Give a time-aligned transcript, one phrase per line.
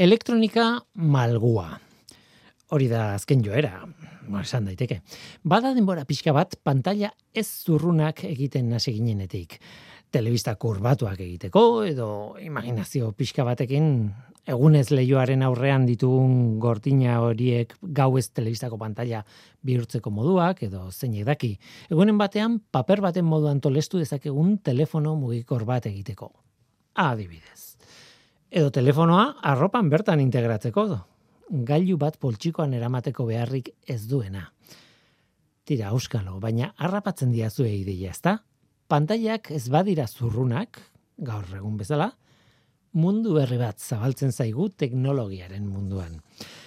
[0.00, 1.74] Elektronika malgua.
[2.72, 3.82] Hori da azken joera,
[4.32, 5.02] ba, esan daiteke.
[5.44, 9.58] Bada denbora pixka bat, pantalla ez zurrunak egiten hasi ginenetik.
[10.08, 12.08] Telebista kurbatuak egiteko, edo
[12.40, 13.90] imaginazio pixka batekin
[14.48, 19.20] egunez leioaren aurrean ditugun gortina horiek gauez telebistako pantalla
[19.60, 21.58] bihurtzeko moduak, edo zeinek daki.
[21.92, 26.32] Egunen batean, paper baten moduan tolestu dezakegun telefono mugikor bat egiteko.
[26.96, 27.69] Adibidez.
[28.50, 30.96] Edo telefonoa arropan bertan integratzeko do.
[31.66, 34.48] Gailu bat poltsikoan eramateko beharrik ez duena.
[35.62, 38.40] Tira, euskalo, baina harrapatzen diazu ideia, ezta?
[38.90, 40.80] Pantailak ez badira zurrunak,
[41.22, 42.08] gaur egun bezala,
[42.98, 46.18] mundu berri bat zabaltzen zaigu teknologiaren munduan.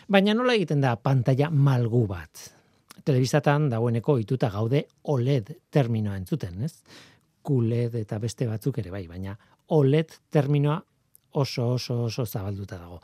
[0.08, 2.46] Baina nola egiten da pantalla malgu bat?
[3.04, 6.78] Telebistatan dagoeneko ituta gaude OLED terminoa entzuten, ez?
[7.44, 9.36] QLED eta beste batzuk ere bai, baina
[9.76, 10.80] OLED terminoa
[11.34, 13.02] oso oso oso zabalduta dago.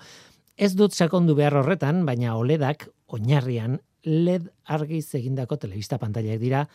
[0.58, 6.66] Ez dut sakondu behar horretan, baina OLEDak oinarrian LED argiz egindako telebista pantailak dira,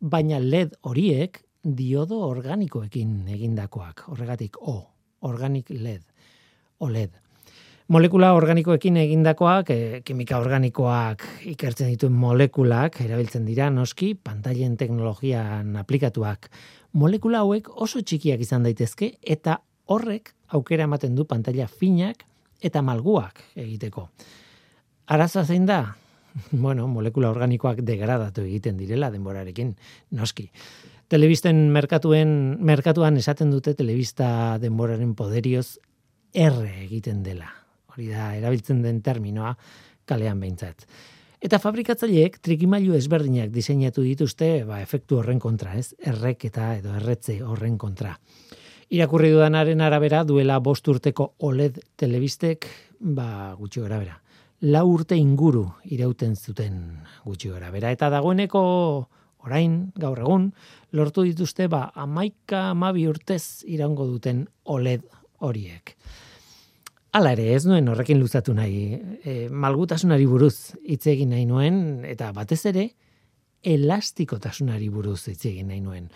[0.00, 4.76] baina LED horiek diodo organikoekin egindakoak, horregatik O,
[5.24, 6.02] organic LED,
[6.84, 7.20] OLED.
[7.88, 16.48] Molekula organikoekin egindakoak, e, kimika organikoak ikertzen dituen molekulak erabiltzen dira noski pantailen teknologian aplikatuak.
[16.96, 19.58] Molekula hauek oso txikiak izan daitezke eta
[19.92, 22.24] horrek aukera ematen du pantalla finak
[22.64, 24.08] eta malguak egiteko.
[25.06, 25.82] Araza zein da?
[26.64, 29.68] Bueno, molekula organikoak degradatu egiten direla denborarekin,
[30.18, 30.48] noski.
[31.06, 35.78] Telebisten merkatuen, merkatuan esaten dute telebista denboraren poderioz
[36.34, 37.52] erre egiten dela.
[37.94, 39.52] Hori da, erabiltzen den terminoa
[40.10, 40.88] kalean behintzat.
[41.44, 45.92] Eta fabrikatzaileek trikimailu ezberdinak diseinatu dituzte, ba, efektu horren kontra, ez?
[46.00, 48.16] Errek eta edo erretze horren kontra.
[48.92, 52.68] Irakurri dudanaren arabera duela bost urteko OLED telebistek,
[53.00, 54.18] ba, gutxi gara bera.
[54.64, 56.80] La urte inguru irauten zuten
[57.24, 57.90] gutxi gara bera.
[57.92, 58.62] Eta dagoeneko
[59.44, 60.50] orain, gaur egun,
[60.92, 65.04] lortu dituzte ba amaika amabi urtez irango duten OLED
[65.44, 65.96] horiek.
[67.14, 71.76] Hala ere, ez nuen horrekin luzatu nahi, e, malgutasunari buruz hitz egin nahi nuen,
[72.08, 72.88] eta batez ere,
[73.62, 76.08] elastikotasunari buruz hitz egin nahi nuen.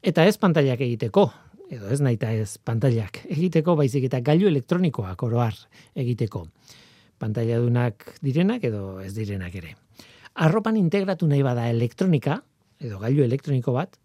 [0.00, 1.26] Eta ez pantailak egiteko,
[1.70, 5.54] edo ez nahi ez pantailak egiteko, baizik eta gailu elektronikoak oroar
[5.94, 6.46] egiteko.
[7.18, 9.74] Pantaila dunak direnak edo ez direnak ere.
[10.34, 12.42] Arropan integratu nahi bada elektronika,
[12.80, 13.98] edo gailu elektroniko bat,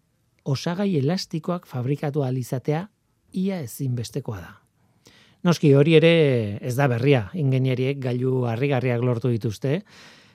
[0.44, 2.88] osagai elastikoak fabrikatu alizatea
[3.32, 4.52] ia ezinbestekoa da.
[5.44, 9.82] Noski hori ere ez da berria, ingenieriek gailu harrigarriak lortu dituzte,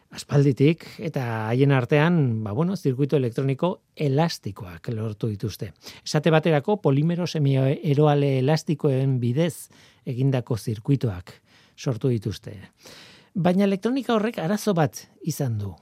[0.10, 5.74] aspalditik eta haien artean, ba bueno, zirkuito elektroniko elastikoak lortu dituzte.
[6.04, 9.70] Esate baterako polimero semieroale elastikoen bidez
[10.06, 11.34] egindako zirkuitoak
[11.78, 12.58] sortu dituzte.
[13.36, 15.76] Baina elektronika horrek arazo bat izan du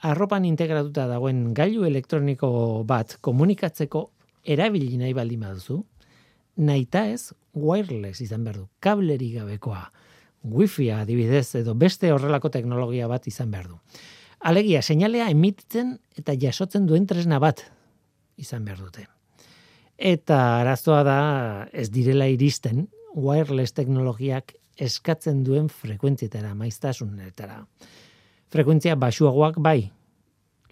[0.00, 4.04] arropan integratuta dagoen gailu elektroniko bat komunikatzeko
[4.44, 5.80] erabili nahi baldin baduzu,
[6.56, 9.88] naita ez wireless izan behar du, kableri gabekoa,
[10.42, 13.78] wifi adibidez edo beste horrelako teknologia bat izan behar du.
[14.40, 17.64] Alegia, seinalea emititzen eta jasotzen duen tresna bat
[18.38, 19.06] izan behar dute.
[19.98, 21.20] Eta arazoa da
[21.72, 27.64] ez direla iristen wireless teknologiak eskatzen duen frekuentzietara, maiztasunetara
[28.52, 29.90] frekuentzia basuagoak bai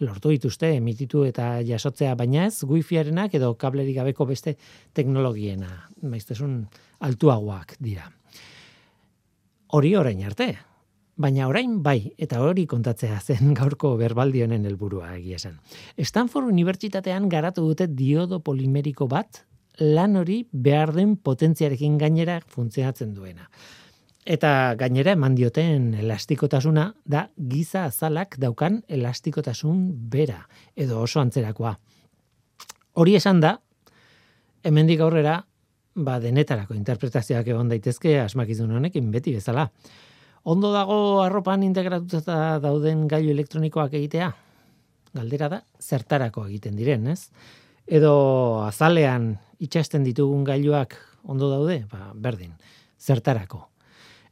[0.00, 4.56] lortu dituzte emititu eta jasotzea baina ez wifiarenak edo kablerik gabeko beste
[4.96, 5.70] teknologiena
[6.02, 6.58] maiztesun
[7.00, 8.10] altuagoak dira
[9.68, 10.56] hori orain arte.
[11.16, 15.56] Baina orain bai eta hori kontatzea zen gaurko berbaldi honen helburua egia zen
[15.96, 19.46] Stanford Unibertsitatean garatu dute diodo polimeriko bat
[19.80, 23.48] lan hori behar den potentziarekin gainera funtzionatzen duena.
[24.26, 30.40] Eta gainera eman dioten elastikotasuna da giza azalak daukan elastikotasun bera
[30.74, 31.76] edo oso antzerakoa.
[32.96, 33.58] Hori esan da,
[34.64, 35.44] hemendik aurrera,
[35.96, 39.70] ba denetarako interpretazioak egon daitezke asmakizun honekin beti bezala.
[40.46, 44.30] Ondo dago arropan integratuta dauden gailu elektronikoak egitea?
[45.16, 47.30] Galdera da, zertarako egiten diren, ez?
[47.86, 48.12] Edo
[48.66, 49.32] azalean
[49.62, 51.80] itxasten ditugun gailuak ondo daude?
[51.90, 52.52] Ba, berdin,
[53.00, 53.66] zertarako?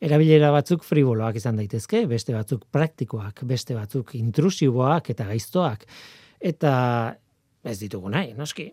[0.05, 5.87] erabilera batzuk friboloak izan daitezke, beste batzuk praktikoak, beste batzuk intrusiboak eta gaiztoak.
[6.45, 6.73] Eta
[7.65, 8.69] ez ditugu nahi, noski.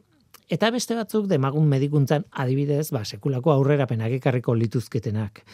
[0.51, 5.45] Eta beste batzuk demagun medikuntzan adibidez, ba, sekulako aurrera penak ekarriko lituzketenak.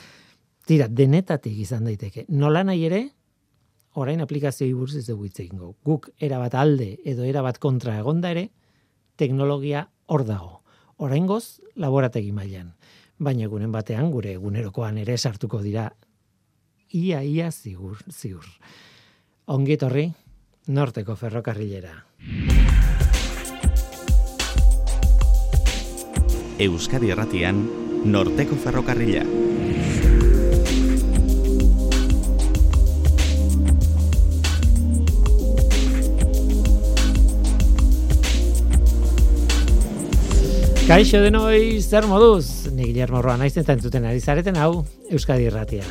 [0.67, 2.25] Tira, denetatik izan daiteke.
[2.33, 3.01] Nola nahi ere,
[3.93, 5.75] orain aplikazio buruz ez dugu itzekingo.
[5.85, 8.49] Guk erabat alde edo erabat kontra egonda ere,
[9.15, 10.63] teknologia hor dago.
[10.97, 12.73] Oraingoz laborategi mailan
[13.17, 15.89] baina egunen batean gure egunerokoan ere sartuko dira
[16.93, 18.45] ia ia zigur, ziur.
[19.47, 20.07] Ongi etorri,
[20.67, 21.95] norteko ferrokarrilera.
[26.57, 27.59] Euskadi Erratian,
[28.09, 29.21] norteko ferrokarrila.
[40.87, 42.71] Kaixo denoi, zer moduz?
[42.73, 44.81] Ni Guillermo Roa naiz eta entzuten ari zareten hau
[45.13, 45.85] Euskadi Irratia.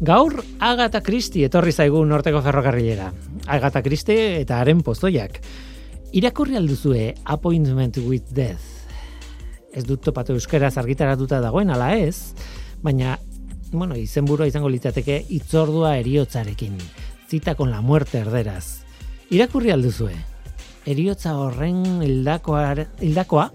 [0.00, 3.12] Gaur Agatha Christie etorri zaigu norteko ferrokarrilera.
[3.44, 5.42] Agatha Christie eta haren pozoiak.
[6.12, 8.64] Irakurri alduzue Appointment with Death.
[9.76, 12.32] Ez dut topatu euskaraz argitaratuta dagoen ala ez,
[12.80, 13.18] baina
[13.70, 16.78] bueno, izenburua izango litzateke itzordua eriotzarekin.
[17.28, 18.80] Zita con la muerte erderaz.
[19.28, 20.14] Irakurri alduzue.
[20.88, 23.50] Eriotza horren hildakoa, hildakoa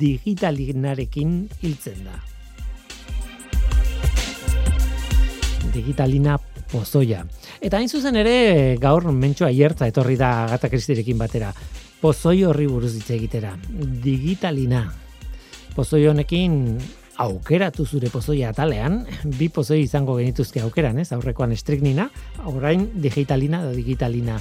[0.00, 2.16] digitalinarekin hiltzen da.
[5.74, 6.38] Digitalina
[6.72, 7.26] pozoia.
[7.60, 11.52] Eta hain zuzen ere gaur mentsua hiertza etorri da Agatha Christierekin batera.
[11.98, 13.56] Pozoi horri buruz hitz egitera.
[14.04, 14.84] Digitalina.
[15.74, 16.78] Pozoi honekin
[17.18, 19.00] aukeratu zure pozoia atalean,
[19.38, 21.10] bi pozoi izango genituzke aukeran, ez?
[21.16, 22.06] Aurrekoan estriknina,
[22.46, 24.38] orain digitalina da digitalina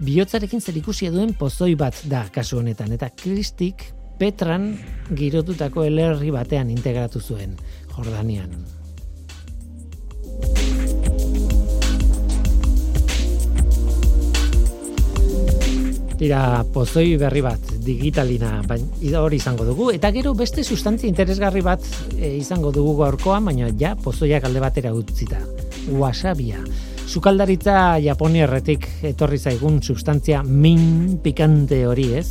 [0.00, 3.84] bihotzarekin zer ikusi duen pozoi bat da kasu honetan eta Kristik
[4.20, 4.72] Petran
[5.16, 7.56] girotutako elerri batean integratu zuen
[7.96, 8.52] Jordanian.
[16.20, 19.86] Tira, pozoi berri bat, digitalina, baina hori izango dugu.
[19.96, 24.92] Eta gero beste sustantzia interesgarri bat e, izango dugu gaurkoan, baina ja pozoiak alde batera
[24.92, 25.40] utzita.
[25.96, 26.60] Wasabia.
[27.08, 28.84] Sukaldaritza Japoniarretik
[29.14, 32.26] etorri zaigun sustantzia min pikante hori ez,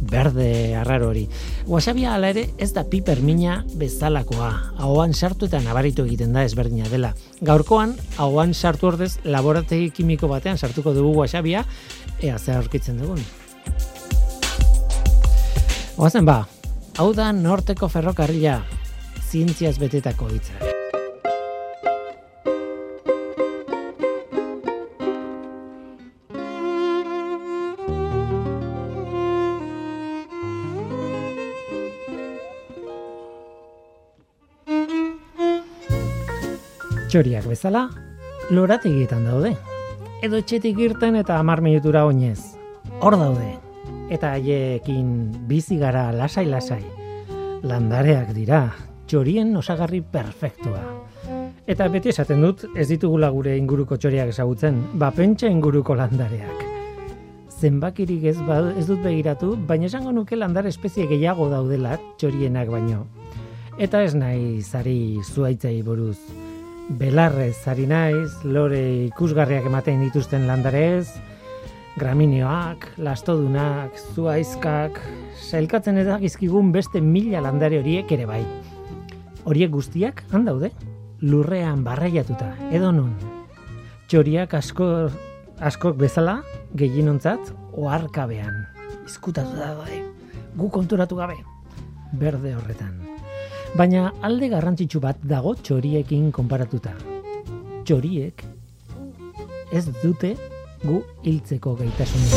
[0.00, 1.28] berde arraro hori.
[1.66, 6.88] Wasabia ala ere ez da piper mina bezalakoa, ahoan sartu eta nabaritu egiten da ezberdina
[6.90, 7.14] dela.
[7.40, 11.64] Gaurkoan, ahoan sartu ordez laborategi kimiko batean sartuko dugu wasabia,
[12.20, 13.22] ea zer aurkitzen dugun.
[15.96, 16.40] Oazen ba,
[16.98, 18.60] hau da norteko ferrokarria,
[19.30, 20.73] zientziaz betetako hitzak.
[37.14, 37.84] Txoriak bezala,
[38.50, 39.52] lorategietan daude.
[40.26, 42.56] Edo etxetik irten eta amar minutura oinez.
[42.98, 43.52] Hor daude.
[44.10, 45.12] Eta haiekin
[45.46, 46.82] bizi gara lasai-lasai.
[47.70, 48.64] Landareak dira,
[49.06, 50.82] txorien osagarri perfektua.
[51.70, 56.64] Eta beti esaten dut, ez ditugula gure inguruko txoriak ezagutzen, ba pentsa inguruko landareak.
[57.60, 63.04] Zenbakirik ez, ba, ez dut begiratu, baina esango nuke landare espezie gehiago daudela txorienak baino.
[63.78, 66.18] Eta ez nahi zari zuaitzai buruz
[66.88, 71.08] belarrez ari naiz, lore ikusgarriak ematen dituzten landarez,
[71.96, 74.98] graminioak, lastodunak, zuaizkak,
[75.48, 78.42] sailkatzen ez gizkigun beste mila landare horiek ere bai.
[79.44, 80.72] Horiek guztiak, handaude,
[81.22, 83.14] lurrean barraiatuta, edo nun.
[84.08, 84.90] Txoriak asko,
[85.60, 86.40] askok bezala,
[86.76, 88.64] gehienontzat, oarkabean.
[89.04, 90.02] Izkutatu da bai,
[90.56, 91.40] gu konturatu gabe,
[92.12, 93.13] berde horretan.
[93.74, 96.92] Baina alde garrantzitsu bat dago txoriekin konparatuta.
[97.82, 98.44] Txoriek
[99.74, 100.28] ez dute
[100.84, 102.36] gu hiltzeko gaitasunik.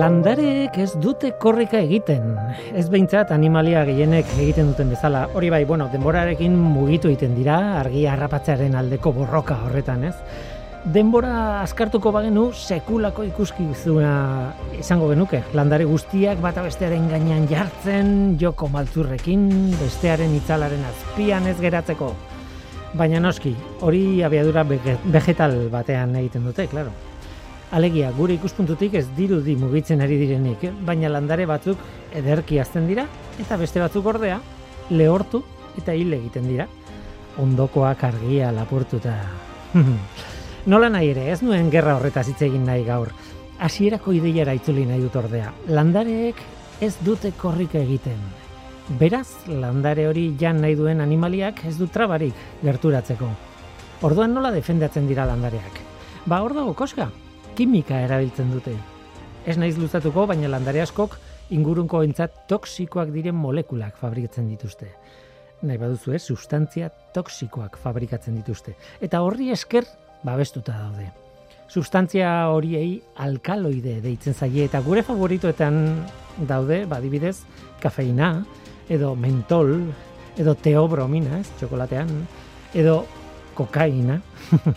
[0.00, 2.30] Landareek ez dute korrika egiten.
[2.72, 5.26] Ez behintzat animalia gehienek egiten duten bezala.
[5.36, 10.16] Hori bai, bueno, denborarekin mugitu egiten dira, argia harrapatzearen aldeko borroka horretan, ez?
[10.84, 15.42] Denbora askartuko bagenu sekulako ikuski zuena izango genuke.
[15.54, 19.46] Landare guztiak bata bestearen gainean jartzen, joko maltzurrekin,
[19.80, 22.14] bestearen itzalaren azpian ez geratzeko.
[22.96, 23.52] Baina noski,
[23.86, 26.90] hori abiadura vegetal batean egiten dute, claro.
[27.70, 31.78] Alegia, gure ikuspuntutik ez dirudi mugitzen ari direnik, baina landare batzuk
[32.18, 33.06] ederki azten dira,
[33.38, 34.40] eta beste batzuk ordea,
[34.90, 35.44] lehortu
[35.78, 36.66] eta hil egiten dira.
[37.38, 39.14] Ondokoak argia lapurtuta.
[40.68, 43.08] Nola nahi ere, ez nuen gerra horretaz hitz egin nahi gaur.
[43.64, 45.54] Hasierako ideiara itzuli nahi dut ordea.
[45.72, 46.42] Landareek
[46.84, 48.18] ez dute korrika egiten.
[49.00, 53.28] Beraz, landare hori jan nahi duen animaliak ez du trabarik gerturatzeko.
[54.04, 55.80] Orduan nola defendatzen dira landareak?
[56.26, 57.08] Ba, hor dago koska,
[57.56, 58.76] kimika erabiltzen dute.
[59.48, 61.16] Ez naiz luzatuko, baina landare askok
[61.56, 64.92] ingurunko entzat toksikoak diren molekulak fabrikatzen dituzte.
[65.62, 68.76] Nahi baduzu ez, sustantzia toksikoak fabrikatzen dituzte.
[69.00, 69.88] Eta horri esker
[70.24, 71.10] babestuta daude.
[71.70, 75.76] Substantzia horiei alkaloide deitzen zaie eta gure favoritoetan
[76.48, 77.44] daude, badibidez,
[77.80, 78.32] kafeina,
[78.90, 79.76] edo mentol,
[80.40, 82.10] edo teobromina, ez, txokolatean,
[82.74, 83.04] edo
[83.54, 84.18] kokaina.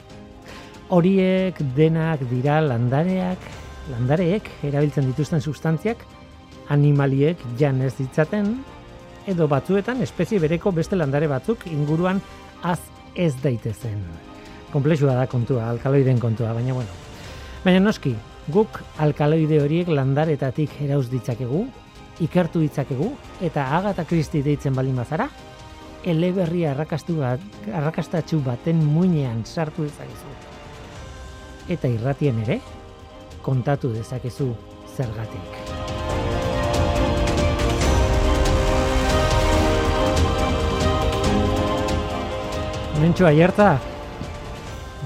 [0.94, 3.48] Horiek denak dira landareak,
[3.90, 6.06] landareek erabiltzen dituzten substantziak
[6.72, 8.54] animaliek jan ez ditzaten
[9.28, 12.22] edo batzuetan espezie bereko beste landare batzuk inguruan
[12.62, 12.80] az
[13.16, 14.33] ez daitezen.
[14.74, 16.90] Komplexua da kontua, alkaloiden kontua, baina bueno.
[17.62, 18.16] Baina noski,
[18.50, 21.68] guk alkaloide horiek landaretatik erauz ditzakegu,
[22.26, 23.12] ikertu ditzakegu,
[23.46, 25.30] eta Agatha Christie deitzen baldin bazara,
[26.04, 30.34] eleberria arrakastu bat, arrakastatxu baten muinean sartu dezakezu.
[31.70, 32.60] Eta irratien ere,
[33.46, 34.50] kontatu dezakezu
[34.98, 35.62] zergatik.
[43.04, 43.76] Mentxo aierta,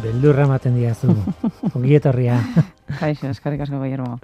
[0.01, 1.13] beldurra ematen diazu,
[1.77, 2.38] ongietorria.
[3.00, 4.20] Kaixo, eskarrik asko Guillermo.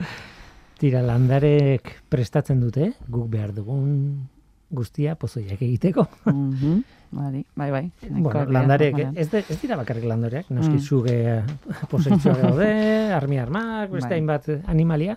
[0.80, 4.28] Tira, landarek prestatzen dute, guk behar dugun
[4.74, 6.08] guztia pozoiak egiteko.
[6.26, 7.84] Mhm, Bai, bai, bai.
[8.10, 10.82] bueno, landarek, ez, de, ez dira bakarrik landareak, noski Mm.
[10.82, 11.18] zuge
[11.92, 12.70] pozoitxoa daude,
[13.14, 14.18] armi armak, beste Bai.
[14.18, 15.14] hainbat animalia,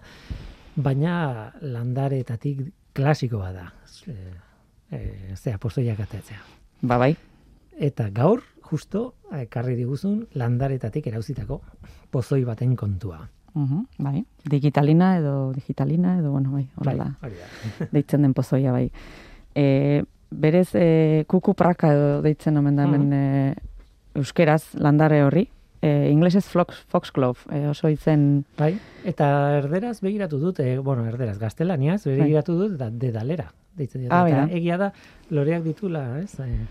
[0.76, 2.60] baina landaretatik
[2.92, 3.70] klasiko bada,
[4.06, 4.12] e,
[4.92, 5.00] e,
[5.40, 6.42] zea pozoiak ateatzea.
[6.82, 7.16] Ba, bai.
[7.80, 11.60] Eta gaur, justo, ekarri diguzun, landaretatik erauzitako
[12.10, 13.22] pozoi baten kontua.
[13.56, 14.24] Mhm, bai.
[14.44, 17.06] Digitalina edo digitalina edo, bueno, bai, Bai, horrela.
[17.22, 17.86] da.
[17.94, 18.90] deitzen den pozoia bai.
[19.54, 23.54] E, berez e, kuku praka edo deitzen omen da hemen e,
[24.14, 25.46] euskeraz landare horri.
[25.80, 28.72] E, inglesez fox, foxglove, e, oso itzen Bai,
[29.04, 29.26] eta
[29.58, 33.50] erderaz begiratu dut, e, bueno, erderaz gaztelaniaz, begiratu dut, da, dedalera.
[33.76, 34.14] Deitzen diote.
[34.16, 34.56] Ah, eta mira.
[34.56, 34.88] egia da,
[35.30, 36.32] loreak ditula, ez?
[36.40, 36.66] E,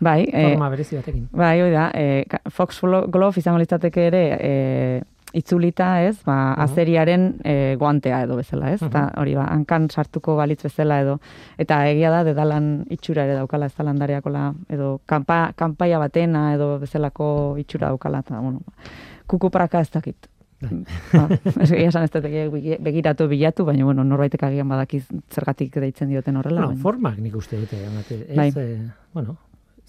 [0.00, 1.28] bai, e, forma berezi batekin.
[1.32, 5.02] bai, hoi da, e, ka- foxglove izango litzateke ere e,
[5.32, 6.60] itzulita, ez, ba, Mhm.
[6.64, 8.82] azeriaren e, guantea edo bezala, ez?
[8.82, 11.20] Eta hori ba, hankan sartuko balitz bezala edo
[11.56, 16.80] eta egia da dedalan itxura ere daukala ez da landareakola edo kanpa, kanpaia batena edo
[16.80, 18.60] bezalako itxura daukala eta bueno,
[19.28, 20.26] kukupraka ez dakit.
[20.60, 20.82] Bai.
[21.14, 21.28] ba,
[21.62, 26.08] ez egia esan ez dut begi- begiratu bilatu, baina bueno, norbaitek agian badakiz zergatik deitzen
[26.08, 26.60] dioten horrela.
[26.66, 27.76] Bueno, baina- formak nik uste dute,
[28.28, 28.50] ez, Bai.
[28.56, 29.36] e, bueno,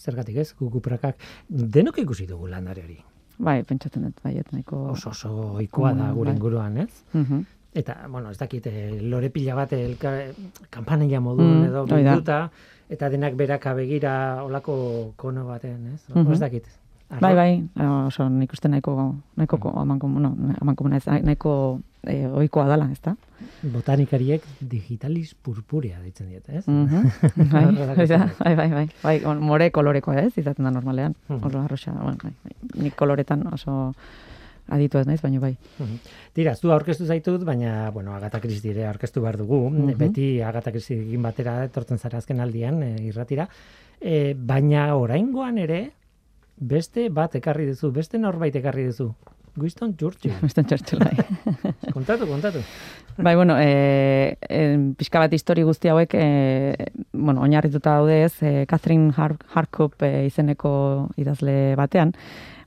[0.02, 1.16] zergatik ez, kukuprakak,
[1.50, 2.98] denok ikusi dugu landare hori.
[3.42, 4.84] Bai, pentsatzen dut, bai, nahiko...
[4.92, 6.14] Oso oso ohikoa da Bai.
[6.18, 7.04] gure inguruan, ez?
[7.14, 7.42] Mhm.
[7.74, 10.10] Eta, bueno, ez dakit, eh, lore pila bat elka,
[10.70, 12.50] kampanilla modun Mm, edo bilduta,
[12.90, 16.02] eta denak beraka begira olako kono baten, ez?
[16.14, 16.34] Mhm.
[16.34, 16.68] Ez dakit.
[17.10, 22.26] Arro- Bai, bai, oso nik uste nahiko, nahiko ko, amankomun, no, amankomuna ez, nahiko e,
[22.28, 23.16] ohikoa dala, ez da?
[23.74, 26.68] Botanikariek digitalis purpurea deitzen diete, ez?
[26.68, 27.12] Mhm.
[27.54, 31.16] bai, Horrelako hori da, bai, bai, bai, bai, on- more kolorekoa ez, izaten da normalean,
[31.28, 31.46] Mhm.
[31.46, 33.94] oro arroxa, bueno, bai, bai, nik koloretan oso
[34.72, 35.56] aditu ez naiz, baina bai.
[35.80, 35.96] Mhm.
[36.34, 39.70] Tira, zu aurkeztu zaitut, baina, bueno, Agatha Christie aurkeztu behar dugu.
[39.70, 39.98] Mhm.
[39.98, 43.50] Beti Agatha Christiekin batera etortzen zara azken aldian, e, irratira.
[44.00, 45.92] E, baina oraingoan ere,
[46.58, 49.14] beste bat ekarri duzu, beste norbait ekarri duzu.
[49.58, 50.34] Winston Churchill.
[50.46, 51.74] Beste txortxela, bai.
[51.96, 52.64] kontatu, kontatu.
[53.18, 54.62] Bai, bueno, e, e,
[54.98, 60.26] pixka bat histori guzti hauek, e, bueno, oinarrituta daude ez, e, Catherine Har Harkup e,
[60.30, 60.74] izeneko
[61.20, 62.16] idazle batean,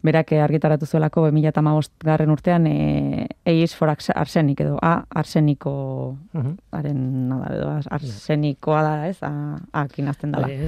[0.04, 6.16] berak e, argitaratu zuelako 2015 garren urtean e, is for Arse- Arsenic edo A arseniko
[6.32, 6.52] Mhm.
[6.72, 10.46] haren nada, edo ars- arsenikoa da ez, a, akin azten dela.
[10.46, 10.58] Bai,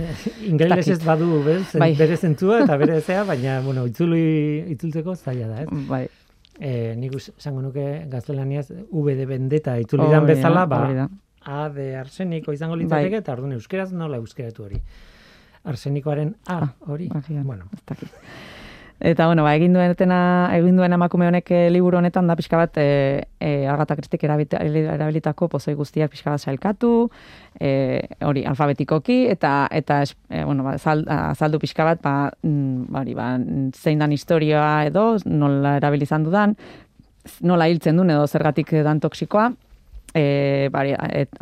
[0.48, 1.94] Ingeles ez badu, bez, Bai.
[1.96, 5.68] bere zentzua eta bere zea, baina, bueno, itzuli, itzultzeko zaila da, ez?
[5.88, 6.06] Bai,
[6.58, 11.08] E, nik esango nuke gaztelaniaz V de vendetta itzulidan da, bezala, ba, da.
[11.44, 13.18] A de arseniko izango litzateke, Bai.
[13.20, 14.80] eta orduan euskeraz nola euskeratu hori.
[15.64, 17.10] Arsenikoaren A Ah, hori.
[17.14, 17.44] agian.
[17.44, 18.08] Bueno, ez.
[18.98, 22.78] Eta bueno, ba, egin duetena, egin duen emakume honek eh, liburu honetan da pixka bat
[22.80, 27.10] e, e, Agatha Christik erabilitako pozoi guztiak pixka bat sailkatu,
[27.60, 33.14] e, hori alfabetikoki eta eta e, bueno, ba, zal- azaldu pixka bat ba, mm, hori,
[33.18, 33.34] ba,
[33.76, 36.56] zein dan historia edo nola erabili izan dudan,
[37.42, 39.50] nola hiltzen duen edo zergatik dan toksikoa,
[40.16, 40.94] e, bari,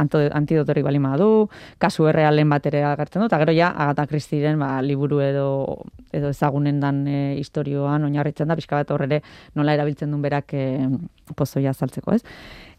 [0.02, 4.58] anto- antidotorik bali du, kasu errealen bat ere agertzen du, eta gero ja, Agatha Christieren
[4.58, 9.22] ba, liburu edo, edo ezagunen dan e, historioan oinarritzen da, pixka bat horre
[9.54, 10.88] nola erabiltzen duen berak e,
[11.36, 12.22] pozoia saltzeko, ez?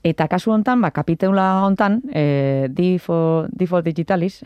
[0.06, 4.42] Eta kasu hontan, ba, kapitula hontan, e, D for, D for Digitalis,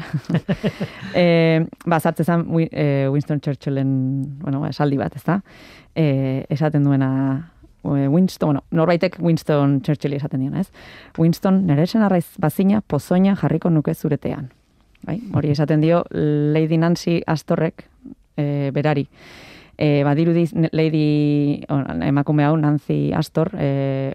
[1.16, 3.92] e, ba, sartzen zen Wi- e, Winston Churchillen,
[4.40, 5.42] bueno, ba, esaldi bat, ezta?
[5.96, 7.52] E, esaten duena,
[7.84, 10.72] Winston, bueno, norbaitek Winston Churchilli esaten diona, ez?
[11.18, 14.50] Winston, nire esan arraiz bazina pozoina jarriko nuke zuretean.
[15.06, 15.22] Bai?
[15.34, 17.86] Hori esaten dio Lady Nancy Astorrek
[18.36, 19.08] e, berari.
[19.78, 20.44] E, badirudi
[20.74, 24.14] Lady o, emakume hau Nancy Astor, e,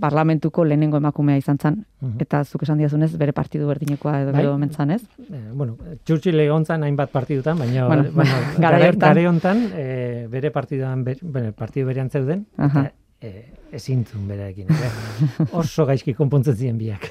[0.00, 2.16] parlamentuko lehenengo emakumea izan zen, Mhm.
[2.22, 4.40] eta zuk esan diazunez bere partidu berdinekoa edo Bai.
[4.42, 5.02] gero mentzan, ez?
[5.30, 9.08] Eh, bueno, Churchill egon zan hainbat partidutan, baina Bueno, bueno, garai, hortan.
[9.08, 12.80] garai hontan, eh, bere partiduan, ber, bueno, partidu berean zeuden, Aha.
[12.80, 12.92] eta
[13.24, 14.68] eh, ezin zuen berarekin.
[14.70, 15.46] eh.
[15.60, 17.08] Oso gaizki konpontzen ziren biak.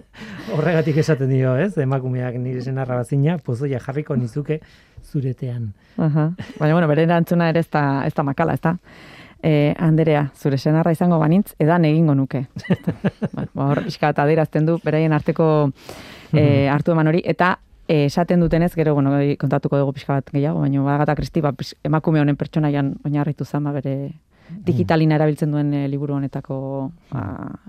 [0.56, 1.72] Horregatik esaten dio, ez?
[1.80, 4.60] Emakumeak nire senarra bazina, pozoia jarriko nizuke
[5.06, 5.72] zuretean.
[5.98, 6.30] Aha.
[6.58, 8.76] Baina, bueno, bere erantzuna ere ez da, ez da makala, ez da?
[9.42, 12.44] E, Anderea, zure senarra izango banintz, edan egingo nuke.
[13.34, 15.46] ba, hor, pixka eta adierazten du, beraien arteko
[16.32, 17.56] e, hartu eman hori, eta
[17.88, 22.22] e, esaten dutenez, gero, bueno, kontatuko dugu pixka bat gehiago, baina Agata Kristi, ba, emakume
[22.22, 24.12] honen pertsonaian oinarritu zan, ba, bere
[24.66, 26.56] digitalina erabiltzen duen e, liburu honetako
[27.10, 27.22] ba,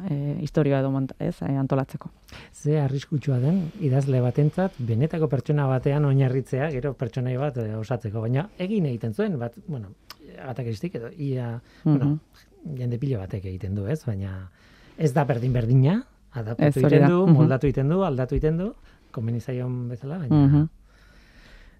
[0.10, 2.10] e, historioa edo monta, ez, e, antolatzeko.
[2.52, 8.22] Ze arriskutsua den, idazle batentzat, benetako pertsona batean oinarritzea, gero pertsonai bat eh, osatzeko.
[8.22, 9.94] Baina egin egiten zuen, bat, bueno,
[10.48, 12.18] atakristik edo ia, bueno,
[12.78, 14.04] jende pilo batek egiten du, ez?
[14.06, 14.50] Baina
[14.98, 17.34] ez da berdin berdina, adaptatu egiten du, Mhm.
[17.34, 18.74] moldatu egiten du, aldatu egiten du,
[19.12, 20.46] komeni zaion bezala, baina...
[20.48, 20.70] Mhm.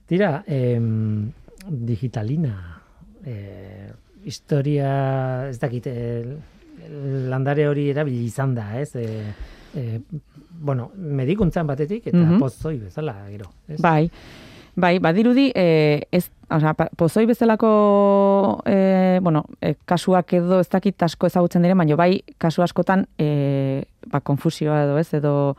[0.06, 1.32] Tira, em,
[1.70, 2.82] digitalina,
[3.26, 3.92] eh,
[4.26, 6.36] historia, ez dakit, eh,
[7.30, 8.96] landare hori erabili izan da, ez?
[8.96, 9.34] Eh,
[9.76, 10.00] eh,
[10.64, 12.40] bueno, medikuntzan batetik eta Mhm.
[12.40, 13.46] pozoi bezala, gero.
[13.68, 13.80] Ez?
[13.82, 14.10] Bai,
[14.76, 21.28] bai, badirudi, e, ez, pa- pozoi bezalako, e, bueno, e, kasuak edo ez dakit asko
[21.28, 25.56] ezagutzen diren, baina bai, kasu askotan, e, ba, konfusioa edo ez, edo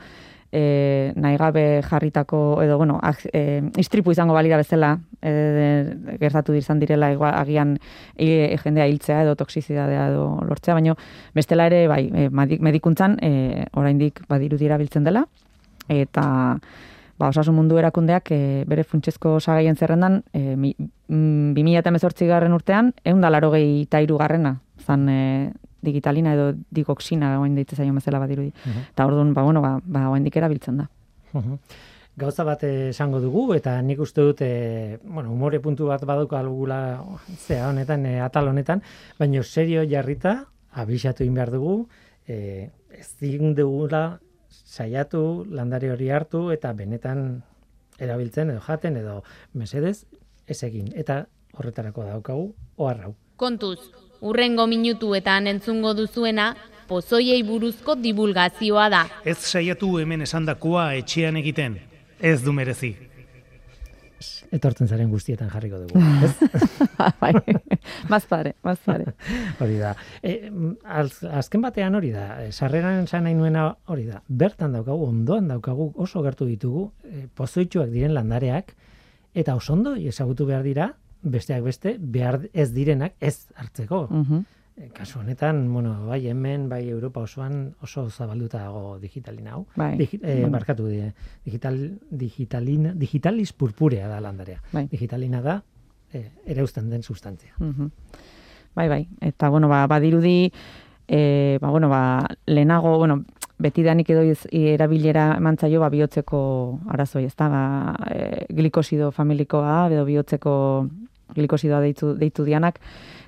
[0.55, 6.79] e, nahi gabe jarritako, edo, bueno, ag, e, istripu izango balira bezala, e, gertatu izan
[6.79, 7.75] direla, igual, agian
[8.15, 10.95] e, jendea hiltzea edo toksizidadea edo lortzea, baina
[11.35, 15.27] bestela ere, bai, e, medikuntzan, e, oraindik badirudi erabiltzen dela,
[15.91, 16.25] eta
[17.19, 20.75] ba, osasun mundu erakundeak e, bere funtsezko osagaien zerrendan e, mi,
[21.09, 25.53] mm, 2018 garren urtean, egun da laro garrena, zan e,
[25.85, 28.53] digitalina edo digoxina, oain deitzen zaio bezala badirudi.
[28.65, 28.87] Mhm.
[28.93, 30.89] Eta orduan, ba, bueno, ba, ba oraindik erabiltzen da.
[31.33, 31.59] Mhm.
[32.17, 37.03] Gauza bat esango dugu, eta nik uste dut, e, bueno, umore puntu bat baduko algula
[37.37, 38.85] zea honetan, e, atal honetan,
[39.19, 41.89] baina serio jarrita, abisatu egin behar dugu,
[42.29, 43.11] e, ez
[43.57, 47.43] dugula saiatu, landare hori hartu, eta benetan
[47.99, 50.05] erabiltzen edo jaten edo mesedez
[50.47, 50.93] ez egin.
[50.95, 51.25] Eta
[51.59, 53.15] horretarako daukagu, oharrau.
[53.37, 53.79] Kontuz,
[54.25, 56.55] urrengo minutuetan entzungo duzuena,
[56.89, 59.03] pozoiei buruzko divulgazioa da.
[59.25, 61.77] Ez saiatu hemen esandakoa etxean egiten.
[62.21, 62.95] Ez du merezi.
[64.55, 66.01] Etortzen zaren guztietan jarriko dugu.
[66.25, 66.69] Ez?
[67.21, 67.33] bai,
[68.09, 69.13] mazpare, mazpare.
[69.61, 69.93] Hori da.
[70.23, 70.35] E,
[70.85, 72.29] az, azken batean hori da.
[72.45, 74.23] E, sarreran esan nahi nuena hori da.
[74.29, 78.73] Bertan daukagu, ondoan daukagu, oso gertu ditugu, e, pozoitxuak diren landareak,
[79.35, 80.93] eta oso ondo ezagutu behar dira,
[81.25, 84.07] besteak beste, behar ez direnak ez hartzeko.
[84.11, 84.45] Mhm.
[84.77, 89.67] E, kasu honetan, bueno, bai hemen, bai Europa osoan oso zabalduta dago digitalina hau.
[89.77, 89.97] Bai.
[89.97, 90.51] Digi, e, Bueno.
[90.51, 91.13] barkatu, di-
[91.45, 94.61] digital, digitalina, digitalis purpurea da landarea.
[94.73, 94.89] Bai.
[94.91, 95.63] Digitalina da,
[96.13, 97.55] e, ereusten den sustantzia.
[97.59, 97.91] Mhm.
[98.75, 99.09] Bai, bai.
[99.21, 100.53] Eta, bueno, ba, badirudi,
[101.07, 103.25] e, ba, bueno, ba, lehenago, bueno,
[103.59, 109.13] beti danik edo iz- erabilera eman zaio, ba, bihotzeko arazoi, ez da, ba, e, glikosido
[109.13, 110.89] familikoa, edo bihotzeko
[111.35, 112.81] glikosidoa deitu, deitu dianak,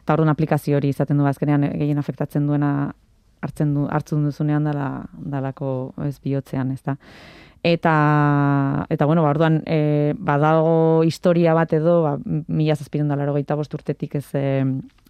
[0.02, 2.92] eta orduan aplikazio hori izaten du azkenean gehien afektatzen duena
[3.42, 6.96] hartzen du hartzen duzunean dala dalako ez bihotzean, ez da.
[7.66, 12.12] Eta, eta bueno, ba, orduan, e, badago historia bat edo, ba,
[12.46, 14.62] mila zazpiren dalaro bost urtetik ez e,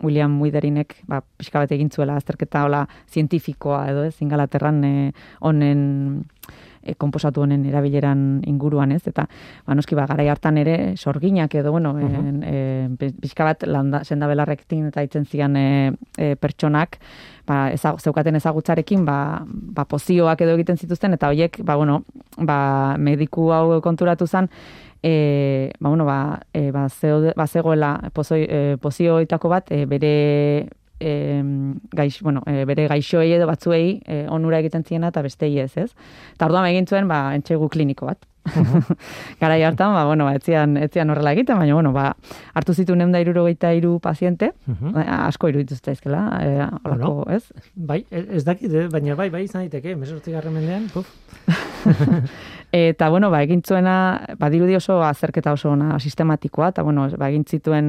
[0.02, 6.24] William Witherinek, ba, pixka bat egin zuela azterketa hola zientifikoa edo ez, ingalaterran e, honen
[6.86, 9.26] e, komposatu honen erabileran inguruan ez, eta
[9.66, 12.42] ba, noski ba, garai hartan ere sorginak edo, bueno, uh Mhm.
[12.42, 16.98] e, pixka bat landa, senda belarrekin eta itzen zian e, e, pertsonak,
[17.46, 22.04] ba, ezag, zeukaten ezagutzarekin, ba, ba, pozioak edo egiten zituzten, eta hoiek, ba, bueno,
[22.38, 24.48] ba, mediku hau konturatu zen,
[25.02, 30.68] e, ba, bueno, ba, e, ba, zeo, ba, zegoela e, pozioitako bat, e, bere
[31.00, 31.42] e,
[31.92, 35.90] gaix, bueno, e, bere gaixoei edo batzuei e, onura egiten ziena eta bestei ez, ez?
[36.34, 38.24] Eta orduan egin zuen, ba, entxegu kliniko bat.
[39.40, 42.12] Garai hartan, ba, bueno, ba, etzian, etzian horrela egiten, baina, bueno, ba,
[42.54, 44.92] hartu zitu neunda irurogeita iru paziente, Mhm.
[44.94, 46.50] Ba, asko iruditu zaizkela, e,
[46.84, 47.24] holako, Bueno.
[47.36, 47.52] ez?
[47.74, 51.10] Bai, ez dakit, eh, baina bai, bai izan daiteke, mesortzigarren mendean, puf.
[52.76, 57.46] Eta, bueno, ba, egin zuena, badirudi oso azerketa oso ona sistematikoa, eta, bueno, ba, egin
[57.48, 57.86] zituen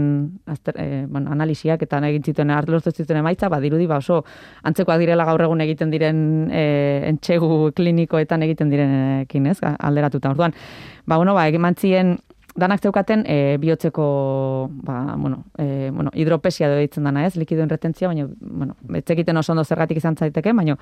[0.48, 4.22] azter, e, bueno, analisiak, eta egin zituen hartlortu zituen emaitza, badirudi ba, oso
[4.64, 6.64] antzekoak direla gaur egun egiten diren e,
[7.10, 10.32] entxegu klinikoetan egiten direnekin, ez, alderatuta.
[10.32, 10.56] Orduan,
[11.04, 12.16] ba, bueno, ba, egin mantzien
[12.58, 18.28] danak zeukaten e, bihotzeko, ba, bueno, e, bueno, hidropesia deitzen dana ez, likidoen retentzia, baina,
[18.42, 20.78] bueno, etzekiten oso ondo zergatik izan zaiteke, baina,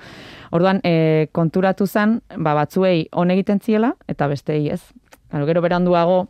[0.56, 4.80] orduan, e, konturatu zen, ba, batzuei on egiten ziela, eta bestei ez.
[5.28, 6.26] Claro, gero beranduago,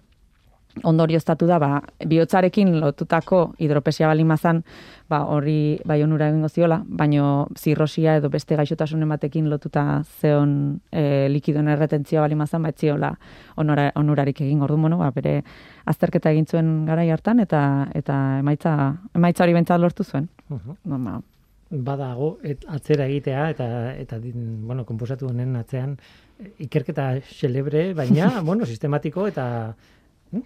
[0.85, 4.63] ondorioztatu da, ba, bihotzarekin lotutako hidropesia balimazan,
[5.09, 11.29] ba, hori bai onura egingo ziola, baino zirrosia edo beste gaixotasunen batekin lotuta zeon e,
[11.33, 13.15] likidoen erretentzioa balimazan, ba, etziola
[13.57, 15.39] onora, onurarik egin ordu mono, ba, bere
[15.87, 17.63] azterketa egin zuen garai hartan, eta
[17.95, 18.77] eta emaitza,
[19.15, 20.29] emaitza hori bentsat lortu zuen.
[20.49, 20.77] Mhm.
[21.07, 21.21] Ba,
[21.69, 23.67] Badago, et, atzera egitea, eta,
[23.99, 25.97] eta bueno, komposatu honen atzean,
[26.39, 29.47] eh, ikerketa celebre, baina, bueno, sistematiko eta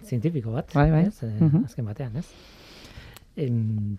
[0.03, 0.71] zientifiko bat.
[0.73, 1.05] Bai, bai.
[1.07, 1.23] Ez?
[1.23, 1.65] Eh, Mhm.
[1.65, 2.25] Azken batean, ez?
[3.35, 3.97] Em,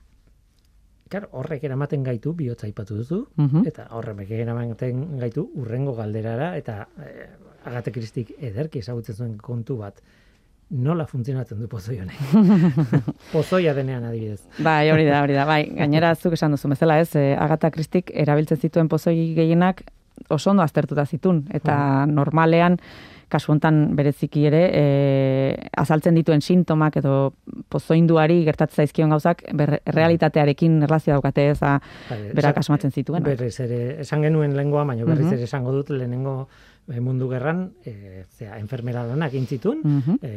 [1.12, 3.66] Kar, horrek eramaten gaitu, bihotza aipatu duzu, Mhm.
[3.68, 7.28] eta horrek eramaten gaitu urrengo galderara, eta eh,
[7.66, 10.00] Agate Kristik ederki ezagutzen zuen kontu bat,
[10.70, 12.16] nola funtzionatzen du pozoi honek.
[13.32, 14.40] Pozoia denean adibidez.
[14.58, 15.44] Bai, hori da, hori da.
[15.44, 17.14] Bai, gainera zuk esan duzu bezala, ez?
[17.14, 19.82] E, Agatha Christik erabiltzen zituen pozoi gehienak
[20.30, 22.78] oso ondo aztertuta zitun eta normalean
[23.32, 24.82] kasu hontan bereziki ere e,
[25.80, 27.14] azaltzen dituen sintomak edo
[27.72, 31.78] pozoinduari gertatzen zaizkion gauzak ber, realitatearekin erlazioa daukate ez da
[32.10, 33.24] Bai, berak asmatzen zituen.
[33.26, 36.36] Berriz ere, esan genuen lengoa, baina berriz ere esango dut lehenengo
[36.90, 39.82] eh, mundu gerran, e, zera, enfermera lanak egin zituen,
[40.20, 40.32] e,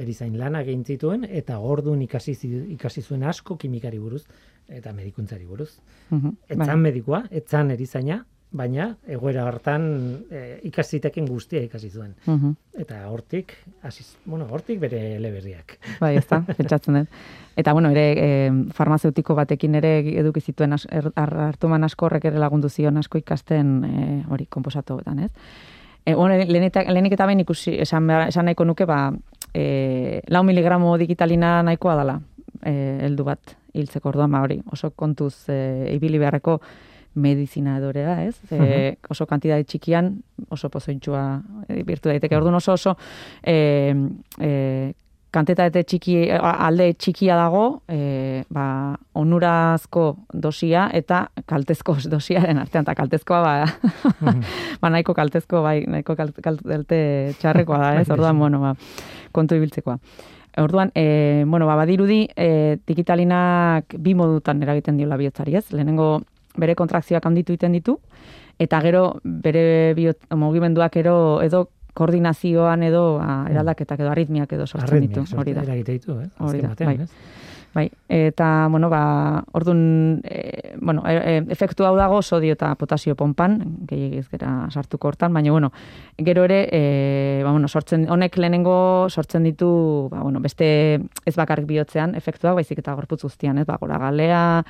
[0.00, 2.36] erizain lanak egin zituen, eta ordun ikasi,
[2.76, 4.24] ikasi zuen asko kimikari buruz,
[4.68, 5.72] eta medikuntzari buruz.
[6.10, 6.36] Mhm.
[6.48, 6.82] Etzan Bai.
[6.90, 9.84] medikua, etzan erizaina, baina egoera hartan
[10.30, 12.14] e, ikasiteken guztia ikasi zuen.
[12.26, 12.54] Mhm.
[12.82, 15.76] Eta hortik, hasi, bueno, hortik bere eleberriak.
[16.00, 17.08] Bai, ez da, pentsatzen dut.
[17.56, 22.24] Eta, bueno, ere, e, farmazeutiko batekin ere eduki zituen as, er, ar- hartuman asko horrek
[22.30, 25.30] ere lagundu zion asko ikasten e, hori komposatuetan, ez?
[26.06, 29.12] E, bueno, lehenik eta behin ikusi, esan, behar- esan nahiko nuke, ba,
[29.54, 32.20] e, lau miligramo digitalina nahikoa dala,
[32.64, 32.72] e,
[33.06, 36.58] heldu bat hiltzeko orduan, ba, hori, oso kontuz e, ibili beharreko
[37.14, 38.36] medizina edore da, ez?
[38.52, 40.14] E, oso kantidade txikian,
[40.48, 41.24] oso pozointxua
[41.68, 42.36] e, birtu daiteke.
[42.38, 42.96] Orduan oso oso
[43.42, 43.94] e,
[44.38, 44.50] e,
[45.30, 53.40] kantitate txiki, alde txikia dago, e, ba, onurazko dosia eta kaltezko dosiaren artean, eta kaltezkoa
[53.44, 53.54] ba,
[54.82, 57.00] ba nahiko kaltezko, bai, nahiko kal- kalte
[57.38, 58.10] txarrekoa da, ez?
[58.10, 58.74] Orduan, bueno, ba,
[59.32, 59.98] kontu ibiltzekoa.
[60.58, 65.68] Orduan, e, bueno, ba, badirudi, e, digitalinak bi modutan eragiten diola bihotzari, ez?
[65.70, 66.16] Lehenengo
[66.58, 67.98] bere kontrakzioak handitu egiten ditu,
[68.58, 75.00] eta gero bere biot, mugimenduak ero edo koordinazioan edo ba, eraldaketak edo aritmiak edo sortzen
[75.06, 75.62] ditu, Arritmiak hori da.
[75.66, 76.28] eragite ditu, eh?
[76.38, 77.04] Hori da, batean, bai.
[77.04, 77.10] ez?
[77.74, 83.14] Bai, eta, bueno, ba, orduan, e, bueno, e, e, efektu hau dago sodio eta potasio
[83.14, 85.70] pompan, gehiagiz gera sartuko hortan, baina, bueno,
[86.18, 91.68] gero ere, e, ba, bueno, sortzen, honek lehenengo sortzen ditu, ba, bueno, beste ez bakarrik
[91.70, 94.64] bihotzean efektuak, baizik eta gorputz guztian, ez, ba, gora galea,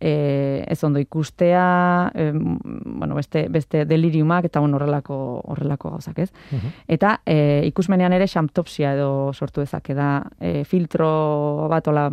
[0.00, 6.32] e, ez ondo ikustea, e, bueno, beste, beste deliriumak, eta, bueno, horrelako, horrelako gauzak, ez?
[6.50, 6.74] Mhm.
[6.96, 12.08] Eta e, ikusmenean ere xamtopsia edo sortu dezake da e, filtro bat ola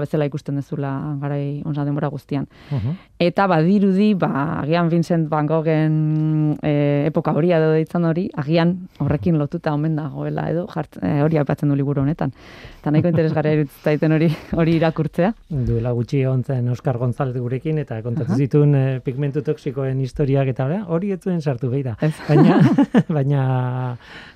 [0.00, 2.46] horixka bezala ikusten dezula garai onza denbora guztian.
[2.70, 2.96] Mhm.
[3.18, 9.38] Eta badirudi, ba, agian Vincent Van Goghen e, epoka hori edo deitzen hori, agian horrekin
[9.38, 12.32] lotuta omen dagoela edo jart, e, hori aipatzen du liburu honetan.
[12.80, 15.32] Eta nahiko interesgarria iruditzen zaiten hori hori irakurtzea.
[15.50, 20.66] Duela gutxi egon zen Oskar González gurekin eta kontatu zituen eh, pigmentu toksikoen historiak eta
[20.66, 21.96] hori, hori ez zuen sartu behi da.
[22.00, 22.14] Ez.
[22.28, 22.60] Baina,
[23.16, 23.44] baina,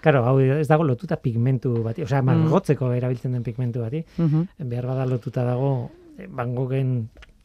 [0.04, 4.02] karo, hau ez dago lotuta pigmentu bati, osea, margotzeko erabiltzen den pigmentu bati,
[4.58, 6.96] behar bada lotuta dago eh, Van Goghen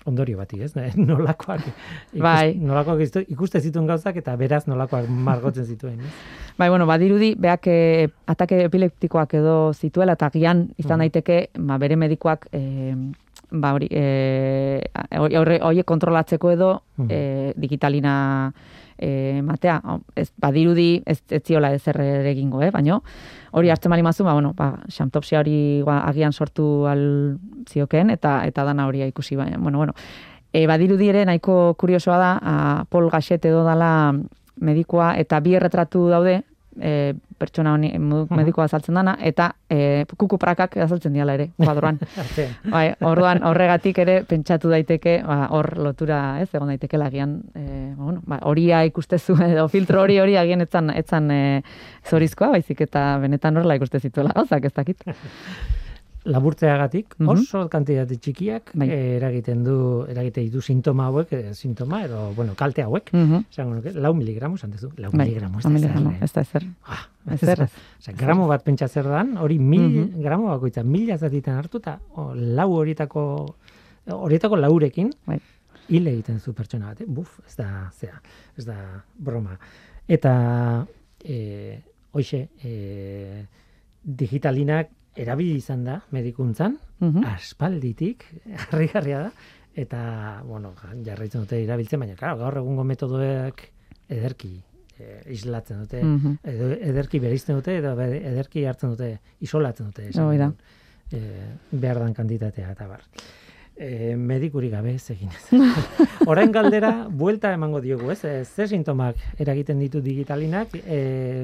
[0.10, 0.72] ondorio bati, ez?
[0.80, 1.62] Eh, Nolakoak,
[2.14, 2.56] ikus, Bai.
[2.58, 6.14] nolakoak ikuste zituen gauzak eta beraz nolakoak margotzen zituen, ez?
[6.60, 11.04] Bai, bueno, badirudi, beak e, atake epileptikoak edo zituela, eta gian izan Mhm.
[11.06, 12.96] daiteke, ba, bere medikoak, e,
[13.52, 14.82] ba, hori, e,
[15.18, 17.08] horre, horiek kontrolatzeko edo Mhm.
[17.10, 18.54] e, digitalina
[18.98, 19.82] e, matea.
[20.16, 22.70] Ez, badirudi, ez, ez ziola ezer ere egingo, eh?
[22.72, 23.00] baina
[23.52, 27.38] hori hartzen bali mazu, ba, bueno, ba, xamtopsia hori ba, agian sortu al
[27.70, 29.94] zioken, eta eta dana hori ikusi, baina, bueno, bueno.
[30.52, 34.14] E, badirudi ere nahiko kuriosoa da, a, Paul Gachet edo dala
[34.60, 36.42] medikoa, eta bi erretratu daude,
[36.82, 42.00] e, pertsona honi mu- medikoa azaltzen dana, eta e, kuku prakak azaltzen diala ere, kuadroan.
[42.76, 47.66] Bai, orduan horregatik ere pentsatu daiteke, ba, hor lotura, ez, egon daiteke lagian, e,
[47.98, 51.42] bueno, ba, horia ikustezu, edo filtro hori hori agian etzan, etzan e,
[52.10, 55.06] zorizkoa, baizik eta benetan horrela ikuste zituela gauzak, ez dakit.
[56.26, 57.30] laburtzeagatik Mhm.
[57.30, 58.90] oso kantitate txikiak Bai.
[58.90, 63.10] eh, eragiten du eragite ditu sintoma hauek, eh, sintoma edo bueno, kalte hauek.
[63.14, 63.46] Mhm.
[63.52, 66.18] Esango nuke, lau miligramo, esan duzu, lau Bai, miligramo, ez da ezer, eh?
[66.22, 66.66] ez da ezer.
[66.86, 67.44] Ah, ez.
[68.00, 70.22] Osea, gramo bat pentsa zer dan, hori mil Mhm.
[70.22, 73.56] gramo bakoitza, mila zatitan hartu, eta o, lau horietako,
[74.08, 75.40] horietako laurekin, Bai.
[75.88, 77.06] hil egiten zu pertsona bat, eh?
[77.08, 78.22] buf, ez da, zea,
[78.58, 79.58] ez da broma.
[80.08, 80.86] Eta,
[81.24, 81.80] e,
[82.12, 83.46] hoxe, e,
[84.04, 87.24] digitalinak erabili izan da medikuntzan, Mhm.
[87.24, 88.26] aspalditik,
[88.72, 89.32] harrigarria da,
[89.76, 90.74] eta, bueno,
[91.06, 93.62] jarraitzen dute erabiltzen, baina, claro, gaur egungo metodoek
[94.10, 94.62] ederki
[95.00, 96.34] e, islatzen dute, Mhm.
[96.44, 100.10] edo ederki bereizten dute, edo ederki hartzen dute, isolatzen dute.
[100.10, 100.60] esan dut.
[101.12, 101.20] E,
[101.72, 103.02] behar dan kantitatea, eta bar.
[103.80, 105.46] E, medikurik gabe ez egin ez.
[106.32, 108.20] Orain galdera, buelta emango diogu, ez?
[108.28, 111.00] E, ze sintomak eragiten ditu digitalinak, e,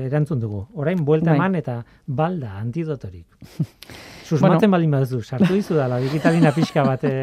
[0.10, 0.66] erantzun dugu.
[0.76, 1.38] Orain buelta Bai.
[1.40, 3.26] eman eta balda, antidotorik.
[4.28, 7.16] Susmatzen balin baduzu, sartu dizu dala digitalina pixka bat e,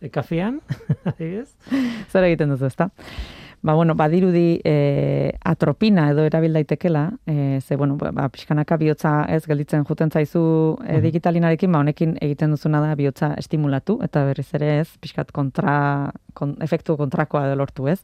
[0.00, 0.62] e, kafean,
[1.12, 1.50] adibidez?
[2.08, 2.88] Zer egiten duzu, ezta?
[3.64, 9.12] Ba, bueno, badirudi e, atropina edo erabil daitekela, e, ze, bueno, ba, ba, pixkanaka bihotza
[9.32, 10.42] ez gelditzen juten zaizu
[10.84, 15.78] e, digitalinarekin, ba, honekin egiten duzuna da bihotza estimulatu, eta berriz ere ez, pixkat kontra,
[16.36, 18.02] kon, efektu kontrakoa edo lortu ez.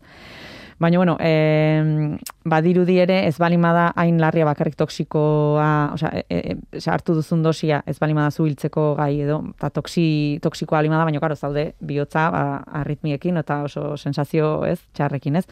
[0.80, 2.16] Baina, bueno, e,
[2.48, 7.82] badirudi ere ez balimada hain larria bakarrik toksikoa, osea, e, e, e, hartu duzun dosia
[7.84, 10.04] ez balimada zu hiltzeko gai edo, eta toksi,
[10.40, 12.42] toksikoa balimada, baina, karo, zaude bihotza ba,
[12.80, 15.44] arritmiekin eta oso sensazio ez, txarrekin ez.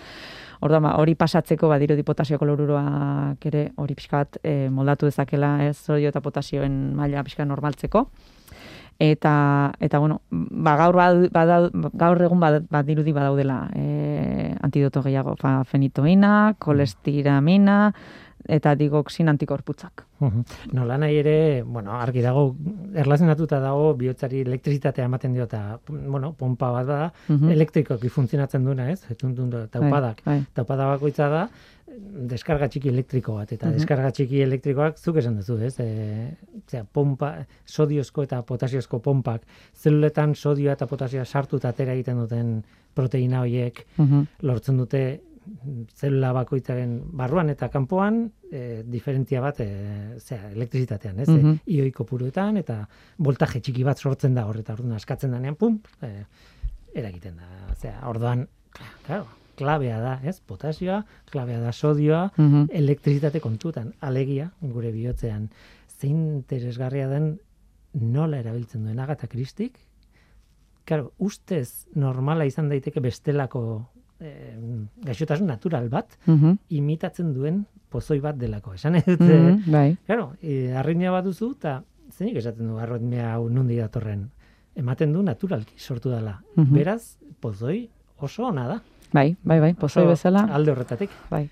[0.64, 5.76] Orduan, ba, hori pasatzeko badirudi potasio kloruroak ere hori pixka bat e, moldatu dezakela ez
[5.76, 8.06] sodio eta potasioen maila pixka normaltzeko.
[8.98, 15.36] Eta, eta bueno, ba, gaur, bad, badau- gaur egun bad, badirudi badaudela e, antidoto gehiago,
[15.38, 17.78] fa, fenitoina, kolestiramina,
[18.48, 20.07] eta digoxin antikorputzak.
[20.72, 22.56] Nola nahi ere, bueno, argi dago,
[22.94, 27.50] erlazionatuta dago, bihotzari elektrizitatea ematen dio, eta, bueno, pompa bat bada, Mhm.
[27.50, 29.04] elektrikoki funtzionatzen duena, ez?
[29.10, 30.22] Etuntun da, taupadak.
[30.24, 30.46] Bai, bai.
[30.54, 31.48] Taupada bakoitza da,
[32.28, 35.78] deskarga txiki elektriko bat, eta deskarga txiki elektrikoak zuk esan duzu, ez?
[35.80, 36.36] E,
[36.68, 39.42] zera, pompa, sodiozko eta potasiozko pompak,
[39.74, 42.62] zeluletan sodioa eta potasioa sartu eta atera egiten duten
[42.94, 43.84] proteina horiek
[44.42, 45.20] lortzen dute
[45.96, 49.68] zelula bakoitzaren barruan eta kanpoan e, diferentzia bat e,
[50.18, 51.28] zera, elektrizitatean, ez?
[51.28, 51.56] Mhm.
[51.56, 52.82] E, ioi kopuruetan eta
[53.18, 56.24] voltaje txiki bat sortzen da horreta orduan askatzen denean pum, e,
[56.94, 57.74] eragiten da.
[57.76, 58.46] Zera, orduan,
[59.06, 59.26] claro,
[59.58, 60.38] klabea da, ez?
[60.40, 62.68] Potasioa, klabea da sodioa, Mhm.
[62.70, 65.50] elektrizitate kontutan, alegia, gure bihotzean,
[65.98, 67.38] zein interesgarria den
[67.92, 69.78] nola erabiltzen duen Agatha Christik,
[70.88, 73.60] Claro, ustez normala izan daiteke bestelako
[74.20, 74.56] eh,
[75.04, 76.58] gaixotasun natural bat, Mhm.
[76.70, 78.74] imitatzen duen pozoi bat delako.
[78.74, 79.70] Esan nahi dut, Mhm.
[79.72, 79.96] Bai.
[80.06, 84.30] claro, e, arritmia bat duzu, eta zeinik esaten du arritmia hau nundi datorren.
[84.76, 86.42] Ematen du naturalki sortu dela.
[86.56, 86.74] Mhm.
[86.74, 88.82] Beraz, pozoi oso ona da.
[89.12, 90.44] Bai, bai, bai, pozoi Oso bezala.
[90.52, 91.10] Alde horretatik.
[91.30, 91.48] Bai.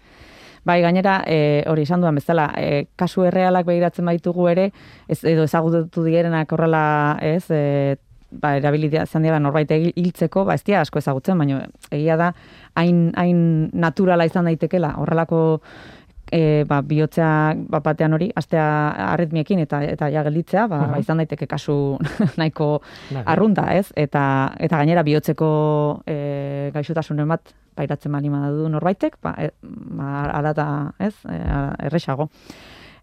[0.65, 4.73] Bai, gainera, e, hori esan duan bezala, e, kasu errealak begiratzen baitugu ere,
[5.09, 7.97] ez, edo ezagutu direnak horrela, ez, e,
[8.31, 12.33] ba, erabilidea izan dira norbait hil- hiltzeko, ba, ez dira asko ezagutzen, baina egia da,
[12.75, 15.61] hain, hain naturala izan daitekela, horrelako
[16.33, 18.65] e, ba, bihotzea bat batean hori, astea
[19.13, 20.91] arritmiekin eta eta ja gelditzea, ba, Mhm.
[20.93, 21.99] ba, izan daiteke kasu
[22.41, 22.81] nahiko
[23.25, 23.93] arrunta, ez?
[23.97, 30.51] Eta eta gainera bihotzeko e, gaixotasunen bat pairatzen bali du norbaitek, ba, e, ba ala
[30.51, 31.15] eta, ez?
[31.31, 31.39] E,
[31.87, 32.29] erresago.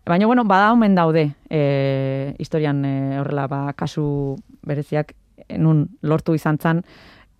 [0.06, 4.36] Baina bueno, bada omen daude e, historian e, horrela ba, kasu
[4.68, 5.13] bereziak
[5.58, 6.82] nun lortu izan zan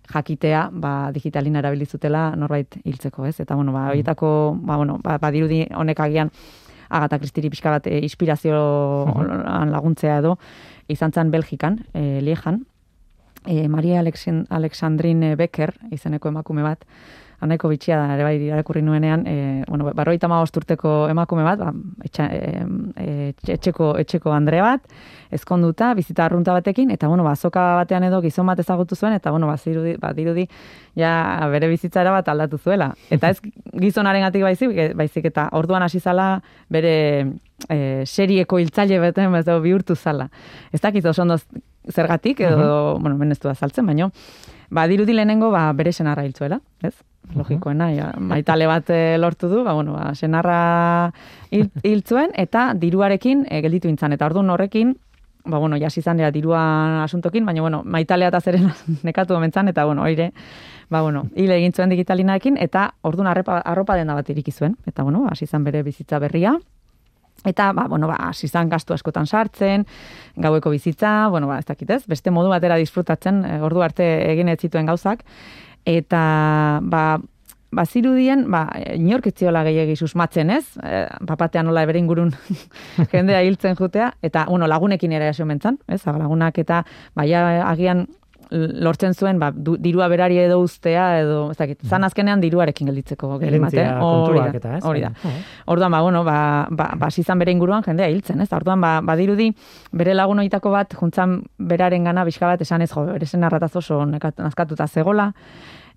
[0.08, 3.38] jakitea, ba, digitalina erabili zutela norbait hiltzeko, ez?
[3.40, 6.32] Eta bueno, ba horietako, ba bueno, ba, badirudi honek agian
[6.88, 10.38] Agatha Christie pixka bat e, inspirazioan laguntzea edo
[10.88, 12.62] izan zen Belgikan, e, Liejan,
[13.44, 16.84] e, Maria Alexandrine Becker izeneko emakume bat,
[17.44, 21.72] anaiko bitxia da, ere bai, irakurri nuenean, e, bueno, barroita urteko emakume bat, ba,
[22.04, 22.64] etxa, e,
[22.96, 24.88] e, etxeko, etxeko andre bat,
[25.34, 29.30] ezkonduta, bizita arrunta batekin, eta, bueno, ba, azoka batean edo gizon bat ezagutu zuen, eta,
[29.34, 30.46] bueno, ba, zirudi, ba, dirudi,
[30.96, 31.12] ja,
[31.52, 32.92] bere bizitzara bat aldatu zuela.
[33.10, 33.40] Eta ez
[33.82, 36.28] gizonaren gatik baizik, baizik, eta orduan hasi zala
[36.72, 36.96] bere
[37.68, 40.30] e, serieko hiltzaile beten edo bihurtu zala.
[40.72, 41.38] Ez dakit oso ondo
[41.90, 44.12] zergatik, edo, bueno, menestu da saltzen, baino,
[44.70, 46.94] ba, dirudi lehenengo, ba, bere senarra hiltzuela, ez?
[47.32, 51.12] Logikoena, ja, maitale bat e, lortu du, ba, bueno, ba, senarra
[51.50, 54.92] hil, hiltzuen, eta diruarekin e, gelditu intzan, eta orduan horrekin,
[55.44, 58.68] ba, bueno, jasi izan dira diruan asuntokin, baina, bueno, maitalea eta zeren
[59.08, 60.30] nekatu omentzan, eta, bueno, oire,
[60.90, 65.02] ba, bueno, hil egin zuen digitalinaekin, eta orduan arropa, arropa denda bat iriki zuen, eta,
[65.02, 66.58] bueno, hasi izan bere bizitza berria,
[67.44, 69.84] Eta, ba, bueno, ba, hasi zan gastu askotan sartzen,
[70.36, 74.48] gaueko bizitza, bueno, ba, ez dakit ez, beste modu batera disfrutatzen, e, ordu arte egin
[74.48, 75.26] ez zituen gauzak.
[75.84, 76.24] Eta,
[76.82, 77.04] ba,
[77.74, 80.64] bazirudien, ba, inork ez ziola gehiagi susmatzen, ez?
[80.80, 82.32] E, papatean nola ebere ingurun
[83.12, 86.02] jendea hiltzen jutea, eta, bueno, lagunekin ere mentzan, ez?
[86.04, 88.06] Ba, lagunak eta, baia agian
[88.50, 93.38] lortzen zuen ba, du, dirua berari edo ustea edo ez dakit zan azkenean diruarekin gelditzeko
[93.42, 94.82] gelimate kontuak eta ez?
[94.84, 95.12] hori da.
[95.66, 98.52] Orduan ba bueno ba ba, ba bere inguruan jendea hiltzen ez?
[98.52, 99.52] Orduan ba badirudi
[99.92, 103.74] bere lagun hoitako bat juntzan beraren gana bizka bat esan ez jo bere zen arrataz
[103.76, 105.32] oso nazkatuta zegola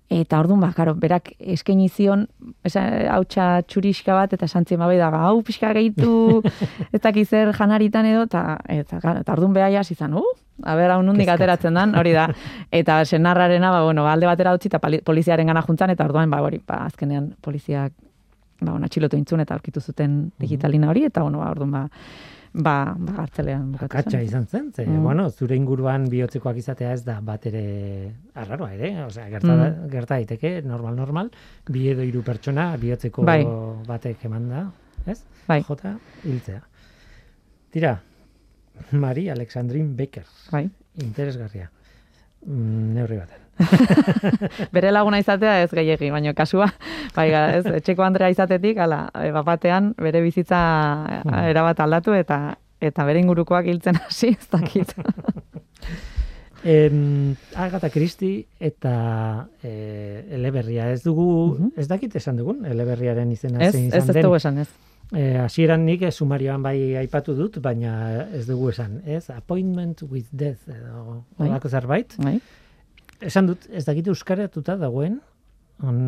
[0.08, 2.24] Eta orduan ba, karo, berak eskaini zion,
[2.64, 2.80] esa
[3.12, 6.40] hautsa txuriska bat eta santzien bai da, hau pixka gehitu,
[6.94, 10.24] ez dakiz zer janaritan edo, eta eta eta orduan beha ja izan, uh,
[10.64, 12.24] a ber hau nundik ateratzen dan, hori da.
[12.72, 16.62] Eta senarrarena, ba bueno, alde batera utzi ta poliziaren gana juntzan eta orduan ba hori,
[16.66, 17.92] ba azkenean poliziak
[18.60, 21.84] ba ona txilotu intzun eta aurkitu zuten digitalina hori eta bueno, ba orduan ba
[22.52, 25.02] ba, ba hartzelean Katxa izan zen, ze, mm.
[25.02, 27.62] bueno, zure inguruan bihotzekoak izatea ez da bat ere
[28.34, 29.88] arraroa ere, osea, gerta, mm.
[29.92, 31.30] gerta daiteke, normal, normal,
[31.68, 33.40] bi edo hiru pertsona bihotzeko bai.
[33.86, 34.66] batek eman da,
[35.06, 35.22] ez?
[35.48, 35.62] Bai.
[35.68, 36.60] Jota, hiltzea.
[37.72, 37.98] Tira,
[38.92, 40.24] Mari Alexandrin Becker.
[40.50, 40.68] Bai.
[41.02, 41.70] Interesgarria.
[42.46, 43.44] Mm, neurri baten.
[44.74, 46.68] Bere laguna izatea ez gehiegi, baina kasua,
[47.16, 50.60] bai, ez, etxeko Andrea izatetik, ala, e, bapatean, bere bizitza
[51.24, 51.42] hmm.
[51.50, 54.94] erabat aldatu eta eta bere ingurukoak hiltzen hasi, ez dakit.
[56.74, 59.72] em, Agata Kristi eta e,
[60.38, 61.72] eleberria ez dugu, mhm.
[61.76, 64.24] ez dakit esan dugun, eleberriaren izena ez, zein izan ez, den.
[64.24, 64.68] Ez, esan, ez.
[65.12, 69.30] E, hasieran nik e, sumarioan bai aipatu dut, baina ez dugu esan, ez?
[69.30, 71.52] Appointment with death, edo, bai.
[71.68, 72.14] zerbait.
[72.18, 72.40] Bai
[73.20, 75.18] esan dut, ez dakit euskaratuta dagoen,
[75.86, 75.98] on,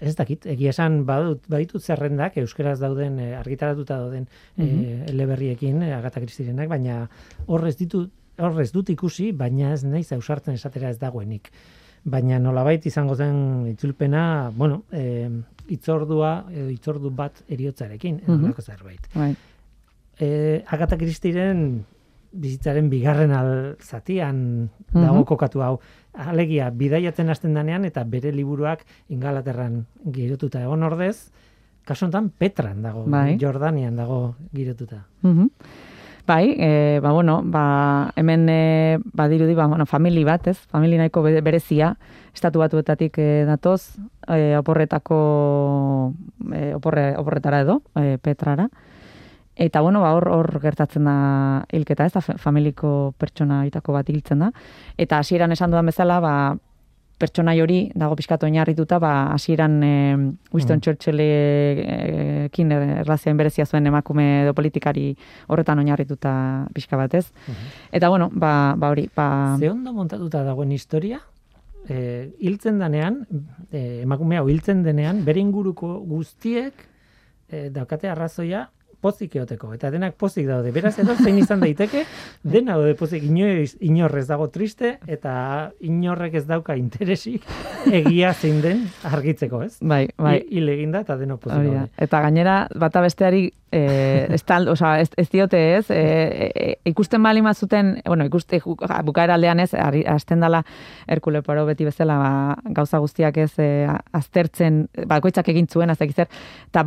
[0.00, 5.08] ez dakit, egia esan badut, baditut zerrendak, euskaraz dauden, e, argitaratuta dauden mm -hmm.
[5.10, 7.08] eleberriekin, e, Agata Kristirenak, baina
[7.46, 11.50] horrez ditu, horrez dut ikusi, baina ez naiz ausartzen esatera ez dagoenik.
[12.04, 15.30] Baina nolabait izango zen itzulpena, bueno, e,
[15.72, 19.08] itzordua, edo itzordu bat eriotzarekin, edo mm zerbait.
[19.14, 19.38] Right.
[20.18, 21.84] E, Agata Kristiren
[22.36, 25.74] bizitzaren bigarren alzatian dago mm kokatu hau
[26.12, 31.30] alegia bidaiatzen hasten danean eta bere liburuak ingalaterran girotuta egon ordez,
[31.84, 33.36] kasu honetan Petran dago, bai.
[33.40, 35.04] Jordanian dago girotuta.
[35.22, 35.50] Mm
[36.26, 40.58] Bai, e, ba, bueno, ba, hemen e, badirudi, ba, bueno, famili bat, ez?
[40.66, 41.92] Famili nahiko berezia,
[42.34, 43.94] estatu batuetatik e, datoz,
[44.26, 45.18] e, oporretako,
[46.50, 48.66] e, oporre, oporretara edo, e, Petrara.
[49.54, 54.42] Eta bueno, ba hor hor gertatzen da hilketa, ez da familiko pertsona itako bat hiltzen
[54.42, 54.50] da.
[54.98, 56.34] Eta hasieran esan dudan bezala, ba
[57.18, 59.92] pertsona hori dago pizkat oinarrituta, ba hasieran e,
[60.52, 60.84] Winston mm.
[60.84, 65.08] Churchillekin e, erlazioen berezia zuen emakume edo politikari
[65.48, 66.34] horretan oinarrituta
[66.74, 67.30] pizka bat, ez?
[67.46, 67.72] Mhm.
[67.92, 71.20] Eta bueno, ba ba hori, ba Ze ondo montatuta dagoen historia?
[71.88, 73.26] Eh, hiltzen danean,
[73.70, 76.74] eh, emakumea hiltzen denean, bere inguruko guztiek
[77.48, 78.70] eh, daukate arrazoia
[79.06, 80.72] pozik eoteko, eta denak pozik daude.
[80.74, 82.02] Beraz, edo zein izan daiteke,
[82.56, 85.36] dena daude pozik inoiz, inorrez dago triste, eta
[85.86, 87.46] inorrek ez dauka interesik
[87.86, 89.76] egia zein den argitzeko, ez?
[89.80, 90.40] Bai, bai.
[90.50, 91.86] Hile eginda, eta deno pozik daude.
[92.02, 97.42] Eta gainera, bata besteari, eh, ez, tal, oza, ez, ez diote ez, eh, ikusten bali
[97.42, 98.60] mazuten, bueno, ikuste
[99.04, 100.62] bukaera aldean ez, hasten dala
[101.06, 106.86] Herkule Paro beti bezala, ba, gauza guztiak ez, eh, aztertzen, bakoitzak egin zuen, ez eta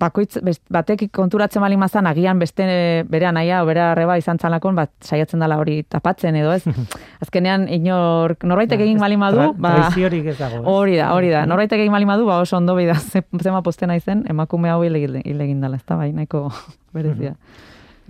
[0.00, 0.38] bakoitz
[0.72, 2.64] batek konturatzen bali mazan agian beste
[3.10, 6.62] bere naia o bere arreba izan txalakon bat saiatzen dela hori tapatzen edo ez.
[7.24, 9.74] Azkenean inor norbaitek egin bali madu ba
[10.64, 11.44] hori da hori da.
[11.50, 12.96] Norbaitek egin bali madu ba oso ondo bida
[13.44, 16.52] zema postena izen emakume hau hile egin dela ezta bai nahiko
[16.94, 17.36] berezia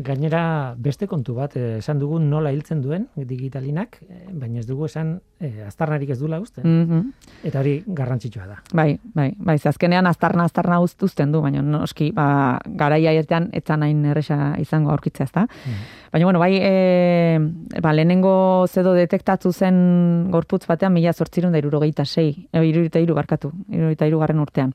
[0.01, 4.87] Gainera, beste kontu bat, eh, esan dugu nola hiltzen duen digitalinak, eh, baina ez dugu
[4.87, 6.63] esan eh, aztarnarik ez dula uste.
[6.65, 7.11] Mm
[7.45, 8.57] Eta hori garrantzitsua da.
[8.73, 14.03] Bai, bai, bai, azkenean aztarna aztarna uzten du, baina noski, ba, garaia ertean etzan hain
[14.07, 15.45] erresa izango aurkitzea, ezta?
[15.45, 17.39] Mm Baina, bueno, bai, e,
[17.83, 23.15] ba, lehenengo zedo detektatu zen gorputz batean, mila zortzirun da irurogeita sei, e, irurogeita iru
[23.15, 24.73] barkatu, irurogeita iru garren urtean.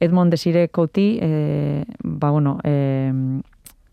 [0.00, 3.12] Edmond Desire Kouti, e, ba, bueno, e,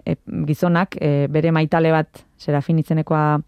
[0.06, 0.16] e,
[0.46, 3.40] gizonak e, bere maitale bat serafin itzenekoa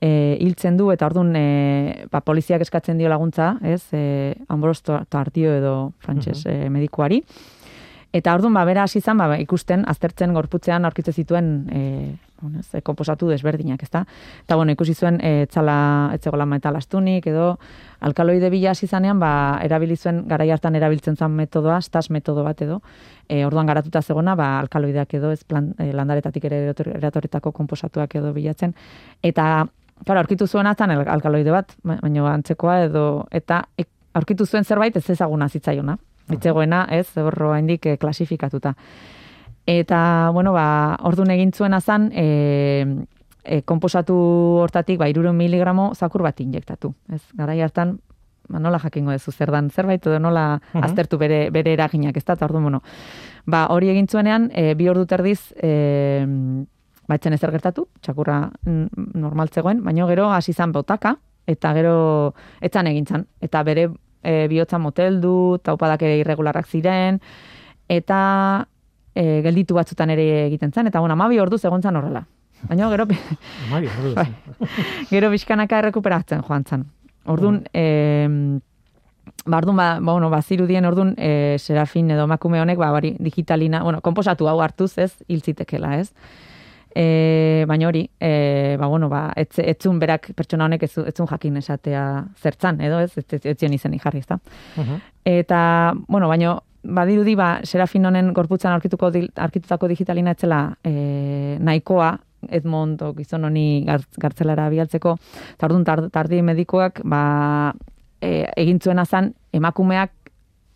[0.00, 3.82] e, hiltzen du eta ordun e, ba, poliziak eskatzen dio laguntza, ez?
[3.96, 7.22] E, Ambros Tartio edo frantses uh medikuari.
[8.16, 12.82] Eta orduan ba bera hasi izan ba ikusten aztertzen gorputzean aurkitzen zituen eh bueno, ez,
[12.84, 14.02] komposatu desberdinak, ezta?
[14.44, 17.58] Eta bueno, ikusi zuen eh etzala etzegola metal astunik edo
[18.00, 22.60] alkaloide bila hasi zanean ba erabili zuen garai hartan erabiltzen zen metodoa, stas metodo bat
[22.62, 22.82] edo
[23.28, 28.32] e, orduan garatuta zegona ba alkaloideak edo ez plan, e, landaretatik ere eratoretako komposatuak edo
[28.32, 28.74] bilatzen
[29.22, 29.66] eta
[30.04, 33.62] Claro, aurkitu zuen atzan alkaloide bat, ba, baina antzekoa edo eta
[34.12, 35.96] aurkitu zuen zerbait ez ezaguna zitzaiona.
[36.32, 38.74] Itzegoena, ez, horro handik e, klasifikatuta.
[39.66, 42.26] Eta, bueno, ba, orduan egin zuen azan, e,
[43.42, 44.16] e, komposatu
[44.62, 46.92] hortatik, ba, iruro miligramo zakur bat injektatu.
[47.12, 47.96] Ez, gara hartan,
[48.48, 52.24] ba, nola jakingo dezu zer dan zerbait, edo nola uh aztertu bere, bere eraginak, ez
[52.24, 52.82] da, orduan, bueno,
[53.46, 56.16] ba, hori egin zuenean, e, bi ordu terdiz, e,
[57.06, 61.16] baitzen ezer gertatu, txakurra normaltzegoen, baina gero hasi zan botaka,
[61.46, 63.88] eta gero etzan egintzan, eta bere
[64.26, 67.20] e, bihotza moteldu, taupadak ere irregularrak ziren,
[67.88, 68.20] eta
[69.14, 72.26] e, gelditu batzutan ere egiten zen, eta bueno, amabi ordu zegontzan horrela.
[72.66, 73.06] Baina gero...
[73.68, 74.14] amabi ordu.
[74.16, 74.28] bai,
[75.10, 76.86] gero bizkanaka errekuperatzen joan zen.
[77.26, 78.58] Orduan, mm.
[79.46, 83.82] ba, orduan, ba, ba, bueno, bazirudien orduan, e, serafin edo makume honek, ba, bari, digitalina,
[83.82, 86.12] bueno, komposatu hau hartuz, ez, hiltzitekela, ez.
[86.94, 91.58] E, baina hori, e, ba, bueno, ba, etz, etzun berak pertsona honek ez, etzun jakin
[91.60, 92.04] esatea
[92.40, 94.38] zertzan, edo ez, ez, ez, ez zion izen jarri, ez da.
[95.26, 95.58] Eta,
[96.08, 96.56] bueno, baina
[96.86, 102.14] badirudi ba Serafin honen gorputzan aurkituko aurkitutako digitalina etzela e, nahikoa
[102.56, 105.16] Edmond o gizon honi gartzelara bialtzeko
[105.58, 107.74] ta ordun tardi medikoak ba
[108.20, 110.12] e, egin zuena zan emakumeak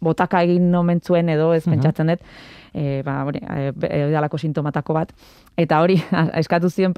[0.00, 2.24] botaka egin nomentzuen edo ez pentsatzen dut
[2.72, 5.12] e, ba, hori, e, sintomatako bat.
[5.56, 5.96] Eta hori,
[6.40, 6.94] eskatu zion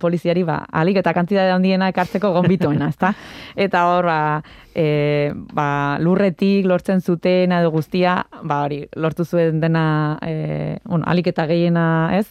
[0.00, 3.14] poliziari, ba, alik eta kantidade handiena ekartzeko gonbitoena, ezta?
[3.64, 4.42] Eta hor, ba,
[4.74, 11.30] e, ba, lurretik lortzen zuten edo guztia, ba, hori, lortu zuen dena, e, bueno, alik
[11.32, 11.86] eta gehiena,
[12.18, 12.26] ez,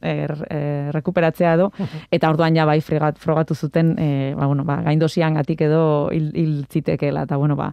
[0.00, 0.60] er, e,
[0.96, 1.70] rekuperatzea edo,
[2.10, 6.32] eta orduan ja bai fregat, frogatu zuten, e, ba, bueno, ba, gaindosian gatik edo hil,
[6.34, 7.72] hil zitekela, eta bueno, ba,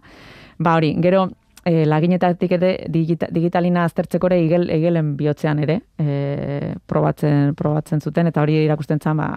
[0.58, 1.30] ba hori, gero,
[1.64, 8.42] e, laginetatik ere digitalina aztertzeko ere igel, igelen bihotzean ere e, probatzen, probatzen zuten, eta
[8.44, 9.28] hori irakusten zen ba,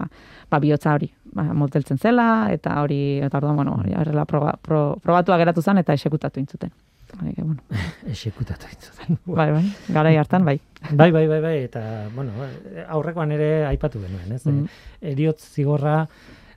[0.50, 3.96] ba bihotza hori ba, moteltzen zela, eta hori, eta orduan, bueno, hori,
[4.28, 6.72] proba, pro, probatua geratu zen, eta esekutatu intzuten.
[7.18, 7.62] Bai, bueno.
[8.12, 9.20] esekutatu intzuten.
[9.40, 9.64] bai, bai,
[9.94, 10.58] garai hartan, bai.
[10.90, 11.82] bai, bai, bai, bai, eta,
[12.14, 12.48] bueno,
[12.88, 14.44] aurrekoan ere aipatu genuen, ez?
[14.46, 14.66] Mm
[14.98, 16.08] Eriotz zigorra,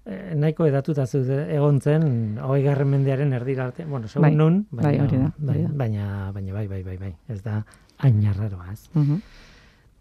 [0.01, 4.55] Eh, nahiko edatuta zu egon zen hogei garren mendearen erdira arte, bueno, segun bai, nun,
[4.71, 7.61] bai, baina, bai, baina, baina, bai, bai, bai, bai, ez da,
[8.09, 8.89] ainarraroa, ez.
[8.95, 9.21] Uh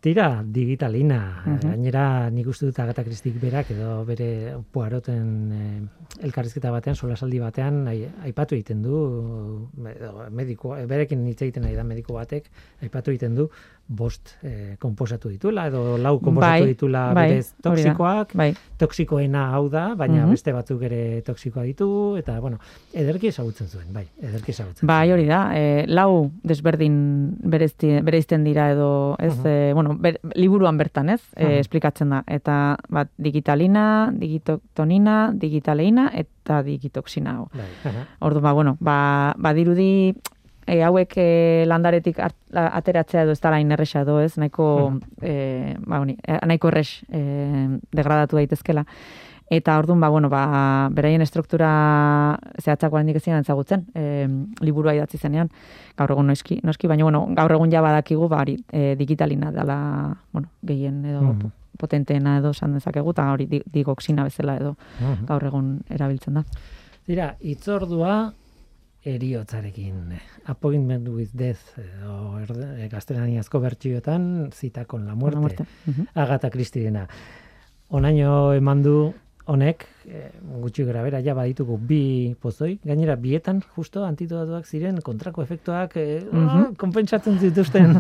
[0.01, 6.71] Tira, digitalina, uh gainera nik uste dut Agatha Christie berak edo bere poaroten eh, elkarrizketa
[6.73, 7.83] batean, solasaldi batean,
[8.25, 9.03] aipatu egiten du,
[10.33, 12.49] mediko, berekin hitz egiten nahi da mediko batek,
[12.81, 13.51] aipatu egiten du,
[13.91, 18.53] bost eh, komposatu dituela, edo lau komposatu bai, ditula bai, berez toksikoak, bai.
[18.79, 20.37] toksikoena hau da, baina mhm.
[20.37, 22.61] beste batzuk ere toksikoa ditu, eta, bueno,
[22.95, 27.01] ederki ezagutzen zuen, bai, ederki ezagutzen Bai, hori da, e, lau desberdin
[27.43, 31.21] bereizten dira edo, ez, uh bueno, ber, liburuan bertan, ez?
[31.35, 32.23] E, esplikatzen da.
[32.31, 37.41] Eta bat digitalina, digitotonina, digitaleina eta digitoxina.
[37.55, 37.71] Bai,
[38.21, 40.15] Ordu ba bueno, ba badirudi
[40.71, 44.37] e, hauek e, landaretik ateratzea edo ez da lain erresa edo, ez?
[44.39, 44.69] Nahiko
[45.21, 47.23] eh ba honi, e, nahiko erres e,
[47.91, 48.87] degradatu daitezkela.
[49.51, 54.29] Eta orduan, ba, bueno, ba, beraien estruktura zehatzak guarendik ezin entzagutzen, e,
[54.63, 55.51] liburua idatzi zenean,
[55.99, 59.81] gaur egun noski, noski baina, bueno, gaur egun ja badakigu, ba, hori, e, digitalina dela,
[60.31, 64.75] bueno, gehien edo mm potenteena edo san dezakegu, eta hori digoxina bezala edo
[65.25, 66.43] gaur egun erabiltzen da.
[67.09, 68.35] Dira, itzordua
[69.05, 70.13] eriotzarekin,
[70.47, 75.65] appointment with death, o e, gaztelaniazko bertxioetan, zita con la muerte, la muerte.
[75.87, 77.09] Uh Agata Kristirena.
[77.89, 79.13] Onaino eman du
[79.51, 80.29] honek e,
[80.61, 86.21] gutxi gara bera ja baditugu bi pozoi, gainera bietan justo antitodatuak ziren kontrako efektuak e,
[86.21, 86.77] mm -hmm.
[86.77, 87.97] konpentsatzen zituzten.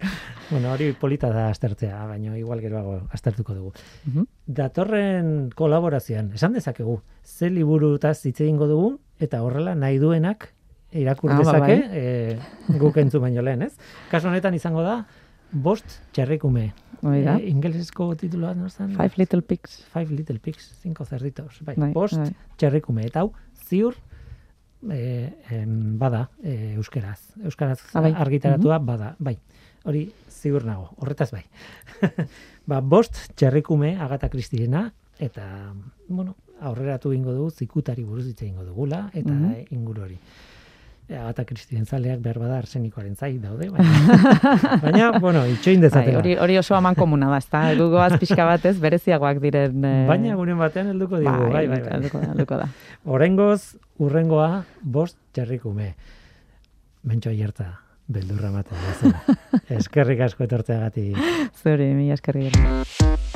[0.50, 3.72] bueno, hori polita da aztertzea, baina igual geroago aztertuko dugu.
[4.06, 10.50] Mm Datorren kolaborazioan, esan dezakegu, ze liburu eta egingo dugu, eta horrela nahi duenak
[10.94, 11.98] irakur ah, ba, dezake, bai.
[11.98, 13.74] e, guk entzu baino lehen, ez?
[14.10, 15.00] Kaso honetan izango da,
[15.50, 16.68] bost txerrikume.
[17.04, 17.36] Oida.
[17.36, 18.94] E, ingelesezko titulua no zen?
[18.96, 19.80] Five Little Pigs.
[19.92, 21.60] Five Little Pigs, cinco cerritos.
[21.66, 22.30] Bai, bai bost bai.
[22.60, 23.06] txerrikume.
[23.10, 23.32] Eta hau,
[23.66, 23.98] ziur,
[24.90, 25.00] e,
[25.50, 27.34] em, bada e, euskeraz.
[27.42, 28.14] Euskaraz ah, bai.
[28.26, 29.14] argitaratua bada.
[29.18, 29.36] Bai,
[29.84, 31.44] hori ziur nago, horretaz bai.
[32.70, 34.88] ba, bost txerrikume agata kristirena,
[35.22, 35.46] eta,
[36.08, 39.66] bueno, aurreratu ingo dugu, zikutari buruz ditze ingo dugula, eta mm -hmm.
[39.70, 40.18] inguru hori.
[41.10, 44.16] Agata Kristien zaleak behar bada arsenikoaren zai daude, baina,
[44.82, 46.18] baina bueno, itxoin Bai, dezatela.
[46.18, 47.60] hori, hori oso aman komuna da, ezta?
[47.80, 49.84] Gugoaz pixka batez, bereziagoak diren...
[49.84, 51.92] eh, Baina guren batean helduko digu, bai, bai, bai.
[51.98, 52.68] helduko da, helduko da.
[53.04, 55.94] Oraingoz urrengoa bost txerrikume.
[57.02, 59.36] Mentxo aierta, beldurra ematen da
[59.76, 61.16] Eskerrik asko etortzeagatik.
[61.62, 63.33] Zuri, mila eskerri gero.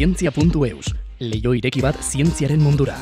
[0.00, 2.94] Zientzia.eus, leio ireki bat zientziaren mundura.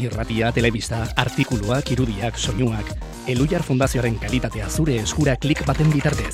[0.00, 2.88] Irratia, telebista, artikuluak, irudiak, soinuak,
[3.28, 6.32] Elujar Fundazioaren kalitatea zure eskura klik baten bitartez.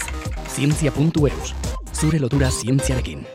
[0.55, 1.51] Zientzia.eus,
[1.99, 3.27] zure lotura zientziarekin.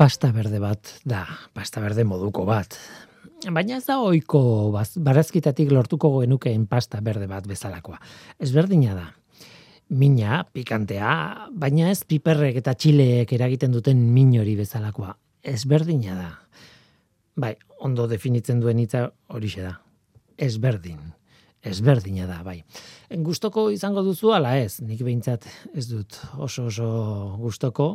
[0.00, 2.80] Pasta berde bat da, pasta berde moduko bat.
[3.52, 8.00] Baina ez da oiko barazkitatik lortuko genukeen pasta berde bat bezalakoa.
[8.40, 9.10] Ezberdina da.
[9.92, 15.10] Mina, pikantea, baina ez piperrek eta txileek eragiten duten min hori bezalakoa.
[15.44, 16.30] Ezberdina da.
[17.36, 17.50] Bai,
[17.84, 19.74] ondo definitzen duen hitza horixe da.
[20.40, 20.96] Ezberdin.
[21.68, 22.62] Ezberdina da, bai.
[23.26, 25.44] Gustoko izango duzu ala ez, nik behintzat
[25.76, 26.88] ez dut oso oso
[27.42, 27.90] gustoko,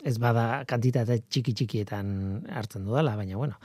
[0.00, 3.60] ez bada kantitate txiki txikietan hartzen dudala, baina bueno,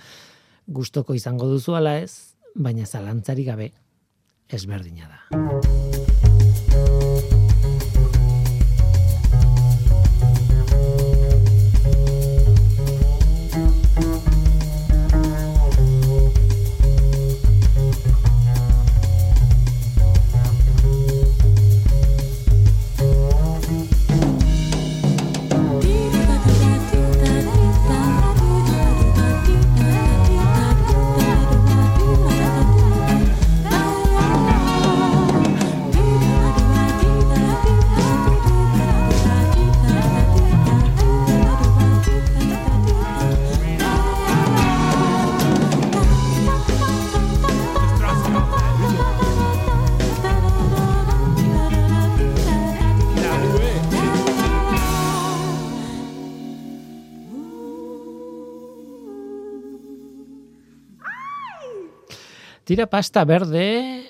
[0.68, 3.72] gustoko izango duzu ala ez, baina zalantzari gabe
[4.52, 6.27] ezberdina da.
[62.68, 64.04] Tira pasta berde,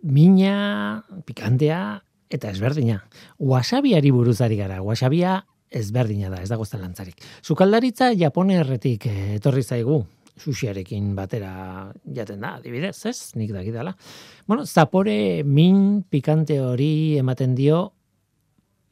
[0.00, 2.00] mina, pikantea,
[2.32, 3.02] eta ezberdina.
[3.36, 4.78] Wasabiari buruzari gara.
[4.80, 7.20] Wasabia ezberdina da, ez dago lantzarik.
[7.42, 10.06] Sukaldaritza japonerretik eh, etorri zaigu.
[10.40, 13.36] Sushiarekin batera jaten da, adibidez, ez?
[13.36, 13.92] Nik dakidala.
[14.46, 17.92] Bueno, zapore min pikante hori ematen dio,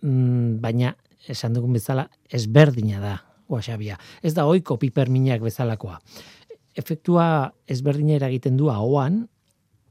[0.03, 0.93] mm, baina
[1.27, 3.97] esan dugun bezala ezberdina da wasabia.
[4.21, 6.03] Ez da ohiko piperminak bezalakoa
[6.77, 9.25] efektua ezberdina eragiten du ahoan,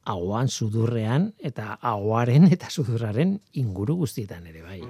[0.06, 4.82] ahoan sudurrean eta ahoaren eta sudurraren inguru guztietan ere bai.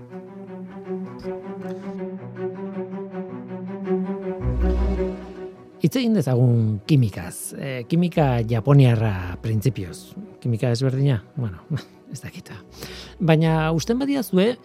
[5.86, 7.54] Hitz egin dezagun kimikaz.
[7.54, 10.16] E, kimika japoniarra printzipioz.
[10.42, 11.20] Kimika ezberdina?
[11.38, 11.62] Bueno,
[12.14, 12.58] ez dakita.
[13.20, 14.56] Baina usten badiazue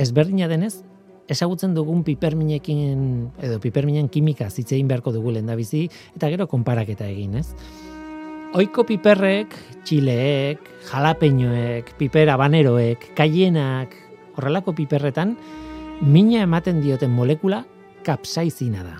[0.00, 0.78] ezberdina denez,
[1.30, 7.38] ezagutzen dugun piperminekin edo piperminen kimika hitz egin beharko dugu lehendabizi eta gero konparaketa egin,
[7.40, 7.48] ez?
[8.58, 9.52] Oiko piperrek,
[9.86, 13.94] txileek, jalapeñoek, piper habaneroek, kaienak,
[14.34, 15.36] horrelako piperretan
[16.02, 17.62] mina ematen dioten molekula
[18.02, 18.98] kapsaizina da.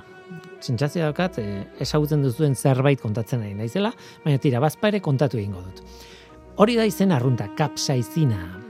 [0.61, 3.91] Sentsazio daukat, eh, ezagutzen duzuen zerbait kontatzen nahi naizela,
[4.25, 5.83] baina tira, bazpa ere kontatu egingo dut.
[6.61, 8.70] Hori da izen arrunta, kapsaizina.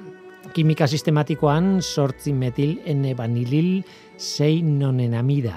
[0.50, 3.84] Kimika sistematikoan sortzi metil N vanilil
[4.18, 5.54] seinonenamida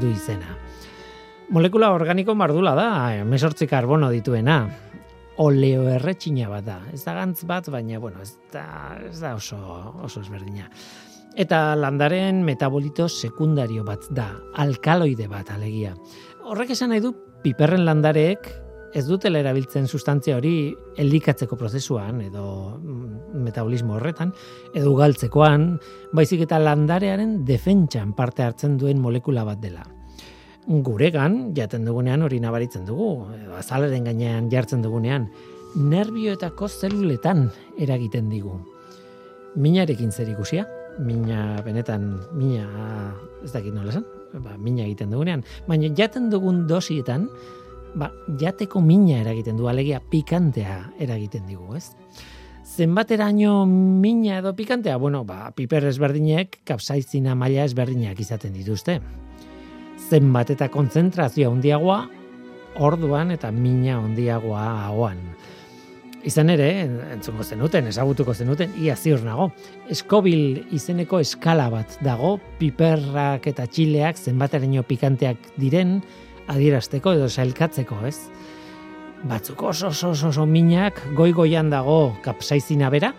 [0.00, 0.56] du izena.
[1.54, 2.88] Molekula organiko mardula da,
[3.28, 4.64] mesortzi karbono dituena.
[5.44, 6.80] Oleoerretxina bat da.
[6.94, 8.64] Ez da gantz bat, baina bueno, ez da,
[9.06, 9.58] ez da oso,
[10.02, 10.66] oso ezberdina.
[11.38, 14.32] Eta landaren metabolito sekundario bat da,
[14.62, 15.94] alkaloide bat alegia.
[16.42, 18.50] Horrek esan nahi du piperren landareek
[18.94, 20.70] ez dutela erabiltzen sustantzia hori
[21.02, 22.44] elikatzeko prozesuan edo
[22.78, 24.30] mm, metabolismo horretan
[24.74, 25.72] edo galtzekoan,
[26.14, 29.82] baizik eta landarearen defentsan parte hartzen duen molekula bat dela.
[30.64, 35.26] Guregan jaten dugunean hori nabaritzen dugu, edo azalaren gainean jartzen dugunean,
[35.74, 37.48] nerbioetako zeluletan
[37.82, 38.60] eragiten digu.
[39.58, 40.64] Minarekin zer ikusia?
[41.02, 42.06] Mina benetan,
[42.38, 42.64] mina
[43.42, 44.06] ez dakit nola esan,
[44.38, 47.26] ba, mina egiten dugunean, baina jaten dugun dosietan,
[47.94, 51.90] ba, jateko mina eragiten du, alegia pikantea eragiten digu, ez?
[52.64, 54.96] Zenbateraino mina edo pikantea?
[54.98, 58.98] Bueno, ba, piper ezberdinek kapsaizina maila ezberdinak izaten dituzte.
[60.08, 62.00] Zenbat eta kontzentrazioa handiagoa
[62.82, 65.20] orduan eta mina handiagoa ahoan.
[66.24, 66.68] Izan ere,
[67.12, 69.50] entzungo zenuten, ezagutuko zenuten, ia ziur nago.
[69.92, 75.98] Eskobil izeneko eskala bat dago, piperrak eta txileak zenbateraino pikanteak diren
[76.48, 78.18] adierazteko edo sailkatzeko, ez?
[79.24, 83.14] batzuk oso oso oso, oso minak, goi-goian dago kapsaizina bera,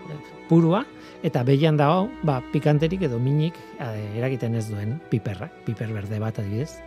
[0.50, 0.84] purua,
[1.26, 6.38] eta behian dago, ba, pikanterik edo minik eh, eragiten ez duen piperra, piper berde bat
[6.40, 6.78] adibidez.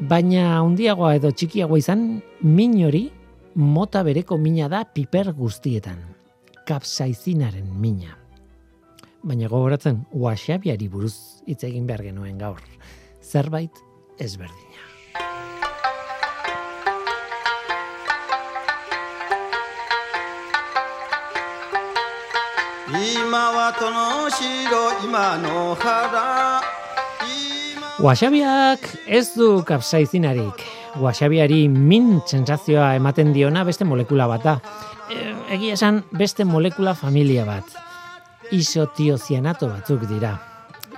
[0.00, 3.06] Baina handiagoa edo txikiagoa izan, min hori
[3.54, 6.00] mota bereko mina da piper guztietan.
[6.66, 8.16] Kapsaizinaren mina.
[9.22, 11.14] Baina gogoratzen, wasabiari buruz
[11.46, 12.58] hitz egin behar genuen gaur.
[13.22, 13.78] Zerbait
[14.18, 14.93] ezberdina.
[22.89, 26.61] 今は殿城今の原
[27.99, 30.61] Wasabiak ez du kapsaizinarik.
[31.03, 34.53] Wasabiari min sentsazioa ematen diona beste molekula bat da.
[35.11, 35.17] E,
[35.57, 37.75] egia esan beste molekula familia bat.
[38.55, 40.31] Isotiozianato batzuk dira.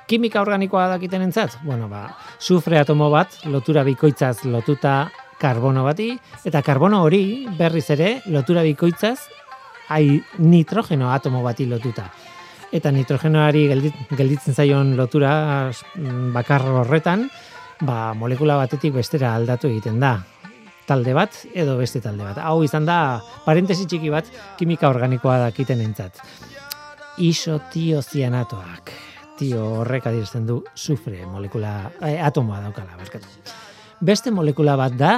[0.05, 1.57] Kimika organikoa dakiten entzat?
[1.65, 2.03] Bueno, ba,
[2.37, 5.09] sufre atomo bat, lotura bikoitzaz lotuta
[5.41, 6.11] karbono bati,
[6.45, 9.17] eta karbono hori berriz ere lotura bikoitzaz
[9.88, 12.06] ai, nitrogeno atomo bati lotuta.
[12.74, 13.66] Eta nitrogenoari
[14.16, 15.32] gelditzen zaion lotura
[15.70, 17.28] mm, bakar horretan,
[17.86, 20.16] ba, molekula batetik bestera aldatu egiten da.
[20.86, 22.38] Talde bat edo beste talde bat.
[22.42, 24.28] Hau izan da, parentesi txiki bat,
[24.58, 26.20] kimika organikoa dakiten entzat.
[27.22, 28.92] Isotiozianatoak.
[29.36, 33.28] Tio horrek adierazten du sufre molekula, eh, atomoa daukala, barkatu.
[34.00, 35.12] Beste molekula bat da,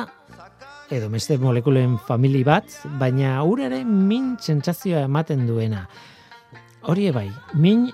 [0.90, 2.64] edo beste molekulen famili bat,
[3.00, 5.88] baina urare min sentsazioa ematen duena.
[6.88, 7.30] Hori bai,
[7.60, 7.90] min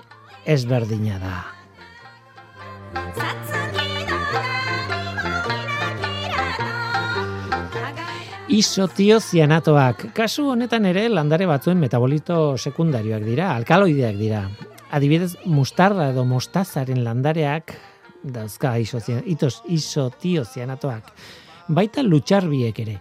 [0.46, 1.44] ezberdina da.
[8.54, 14.44] Isotiozianatoak, kasu honetan ere landare batzuen metabolito sekundarioak dira, alkaloideak dira.
[14.94, 17.74] Adibidez, mustarda edo mostazaren landareak
[18.22, 21.10] dauzka isotiozianatoak
[21.68, 22.98] baita lutxarbiek ere.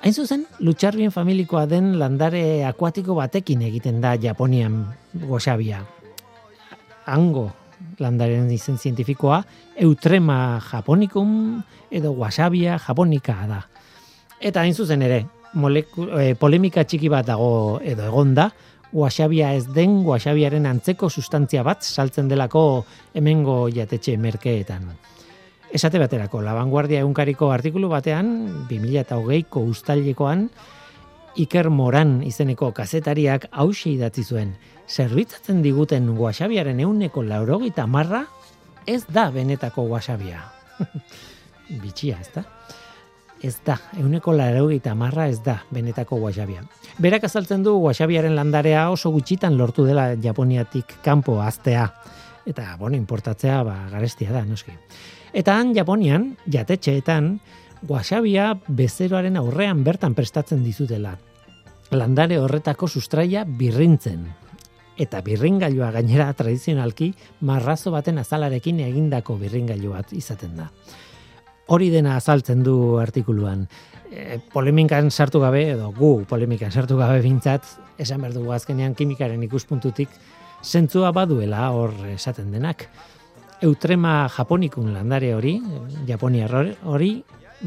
[0.00, 4.86] Hain zuzen, lutxarbien familikoa den landare akuatiko batekin egiten da Japonian
[5.28, 5.82] goxabia.
[7.06, 7.50] Ango
[8.00, 9.42] landaren izen zientifikoa,
[9.76, 11.60] eutrema japonicum
[11.90, 13.60] edo wasabia japonika da.
[14.40, 18.50] Eta hain zuzen ere, moleku, e, polemika txiki bat dago edo egonda,
[18.92, 24.88] wasabia ez den wasabiaren antzeko sustantzia bat saltzen delako hemengo jatetxe merkeetan.
[25.70, 30.48] Esate baterako, La Vanguardia egunkariko artikulu batean, 2008ko ustailekoan,
[31.38, 34.56] Iker Moran izeneko kazetariak hausi idatzi zuen.
[34.90, 38.24] Zerbitzatzen diguten wasabiaren euneko laurogita marra,
[38.86, 40.42] ez da benetako wasabia.
[41.84, 42.44] Bitxia, ez da?
[43.40, 46.66] Ez da, euneko laurogita marra ez da benetako wasabia.
[46.98, 51.86] Berak azaltzen du wasabiaren landarea oso gutxitan lortu dela Japoniatik kanpo aztea.
[52.44, 54.74] Eta, bueno, importatzea, ba, garestia da, noski.
[55.32, 57.36] Eta han Japonian, jatetxeetan,
[57.86, 61.14] wasabia bezeroaren aurrean bertan prestatzen dizutela.
[61.94, 64.26] Landare horretako sustraia birrintzen.
[65.00, 67.12] Eta birringailua gainera tradizionalki
[67.46, 70.68] marrazo baten azalarekin egindako birringailu bat izaten da.
[71.70, 73.68] Hori dena azaltzen du artikuluan.
[74.10, 77.64] E, polemikan sartu gabe, edo gu polemikan sartu gabe bintzat,
[78.02, 80.10] esan behar dugu azkenean kimikaren ikuspuntutik,
[80.62, 82.88] zentzua baduela hor esaten denak
[83.62, 85.54] eutrema japonikun landare hori,
[86.08, 86.48] Japonia
[86.84, 87.12] hori,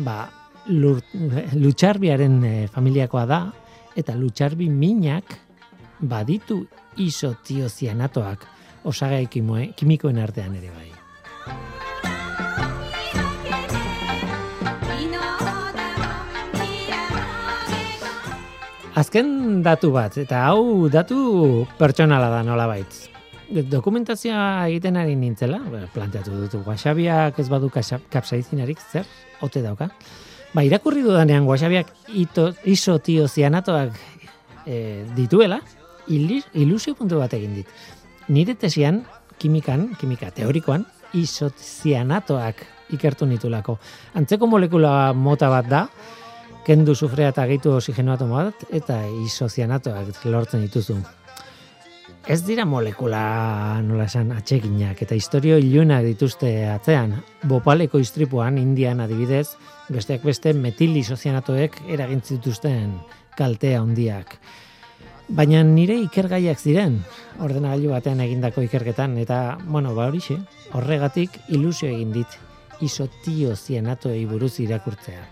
[0.05, 0.25] ba,
[0.67, 3.41] lutxarbiaren e, familiakoa da,
[3.95, 5.37] eta lutxarbi minak
[5.99, 6.63] baditu
[6.97, 8.47] isotiozianatoak
[8.89, 10.89] osagai kimikoen artean ere bai.
[18.93, 23.12] Azken datu bat, eta hau datu pertsonala da nola baitz
[23.49, 25.59] dokumentazioa egiten ari nintzela,
[25.93, 29.07] planteatu dutu, guaxabiak ez badu kapsaizinarik, zer,
[29.41, 29.89] ote dauka.
[30.53, 31.89] Ba, irakurri dudanean guaxabiak
[32.69, 33.97] isotiozianatoak
[34.65, 35.59] e, dituela,
[36.07, 37.67] ilusio puntu bat egin dit.
[38.29, 39.03] Nire tesian,
[39.39, 42.63] kimikan, kimika teorikoan, isozianatoak
[42.93, 43.77] ikertu nitulako.
[44.17, 45.87] Antzeko molekula mota bat da,
[46.63, 51.01] kendu sufrea eta gehitu osigenoatu bat, eta isozianatoak lortzen dituzu
[52.27, 57.17] ez dira molekula nola esan atxeginak eta historio ilunak dituzte atzean.
[57.49, 59.55] Bopaleko istripuan, indian adibidez,
[59.91, 62.95] besteak beste metilisozianatoek eragintzituzten
[63.37, 64.37] kaltea handiak.
[65.33, 66.99] Baina nire ikergaiak ziren,
[67.43, 70.37] ordenagailu batean egindako ikerketan, eta, bueno, ba horixe,
[70.75, 72.39] horregatik ilusio egin dit
[72.83, 75.23] isotio zianatoei buruz irakurtzea.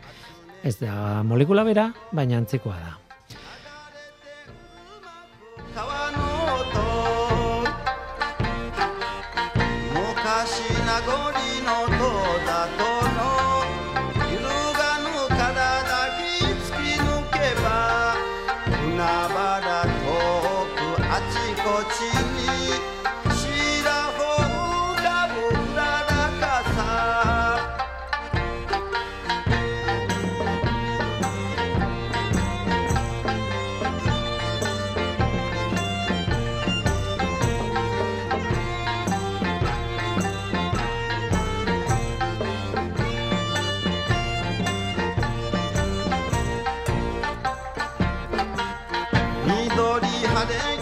[0.63, 2.97] Ez da molekula bera, baina antzekoa da.
[50.41, 50.80] Hare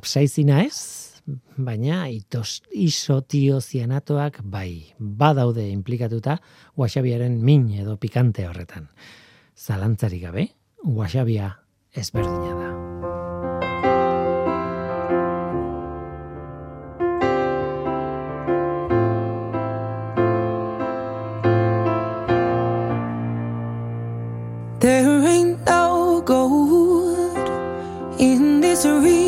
[0.00, 1.20] kapsaizina ez,
[1.60, 6.38] baina itos, isotiozianatoak bai, badaude implikatuta
[6.80, 8.88] wasabiaren min edo pikante horretan.
[9.60, 10.48] Zalantzarik gabe,
[10.84, 11.52] wasabia
[11.92, 12.70] ezberdina da.
[24.80, 27.48] There ain't no gold
[28.18, 29.19] in this river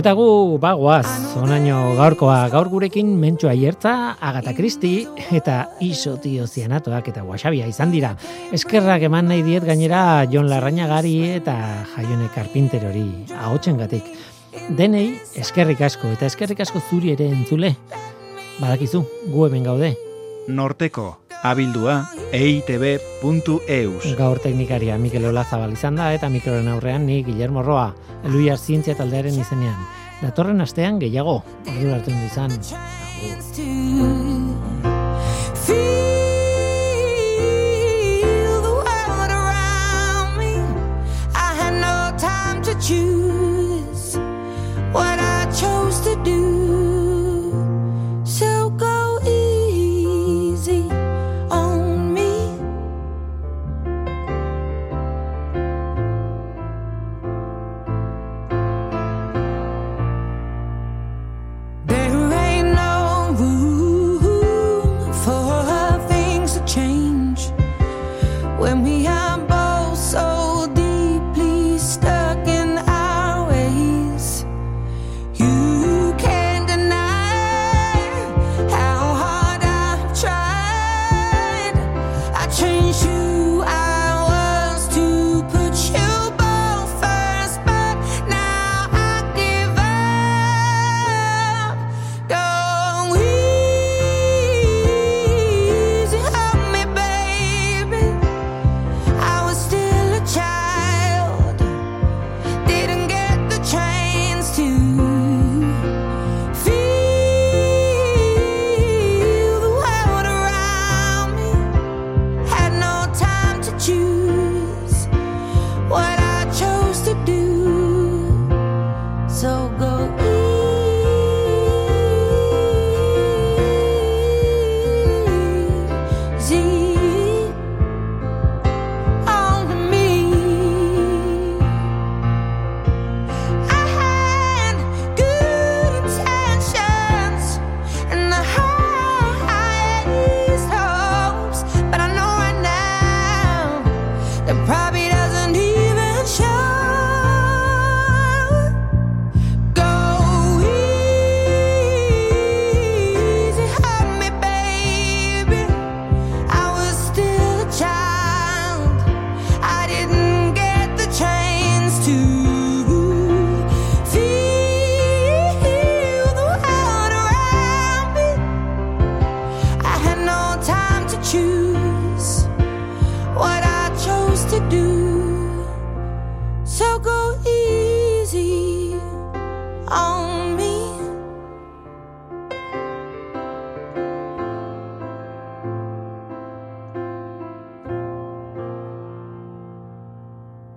[0.00, 7.68] Eta gu bagoaz, onaino gaurkoa gaur gurekin mentxua hiertza, Agatha Christie eta isotiozianatoak eta wasabia
[7.68, 8.14] izan dira.
[8.56, 11.58] Eskerrak eman nahi diet gainera Jon Larrañagari eta
[11.92, 14.08] Jaione Carpinterori ahotsengatik.
[14.78, 17.74] Denei eskerrik asko eta eskerrik asko zuri ere entzule.
[18.56, 19.98] Badakizu, gu hemen gaude.
[20.48, 21.10] Norteko,
[21.42, 24.16] abildua eitb.eus.
[24.18, 27.94] Gaur teknikaria Mikel Olazabal izan da eta mikroren aurrean ni Guillermo Roa,
[28.28, 29.80] Luia Zientzia taldearen izenean.
[30.20, 32.52] Datorren astean gehiago, ordu hartu izan.
[35.70, 35.99] Agur.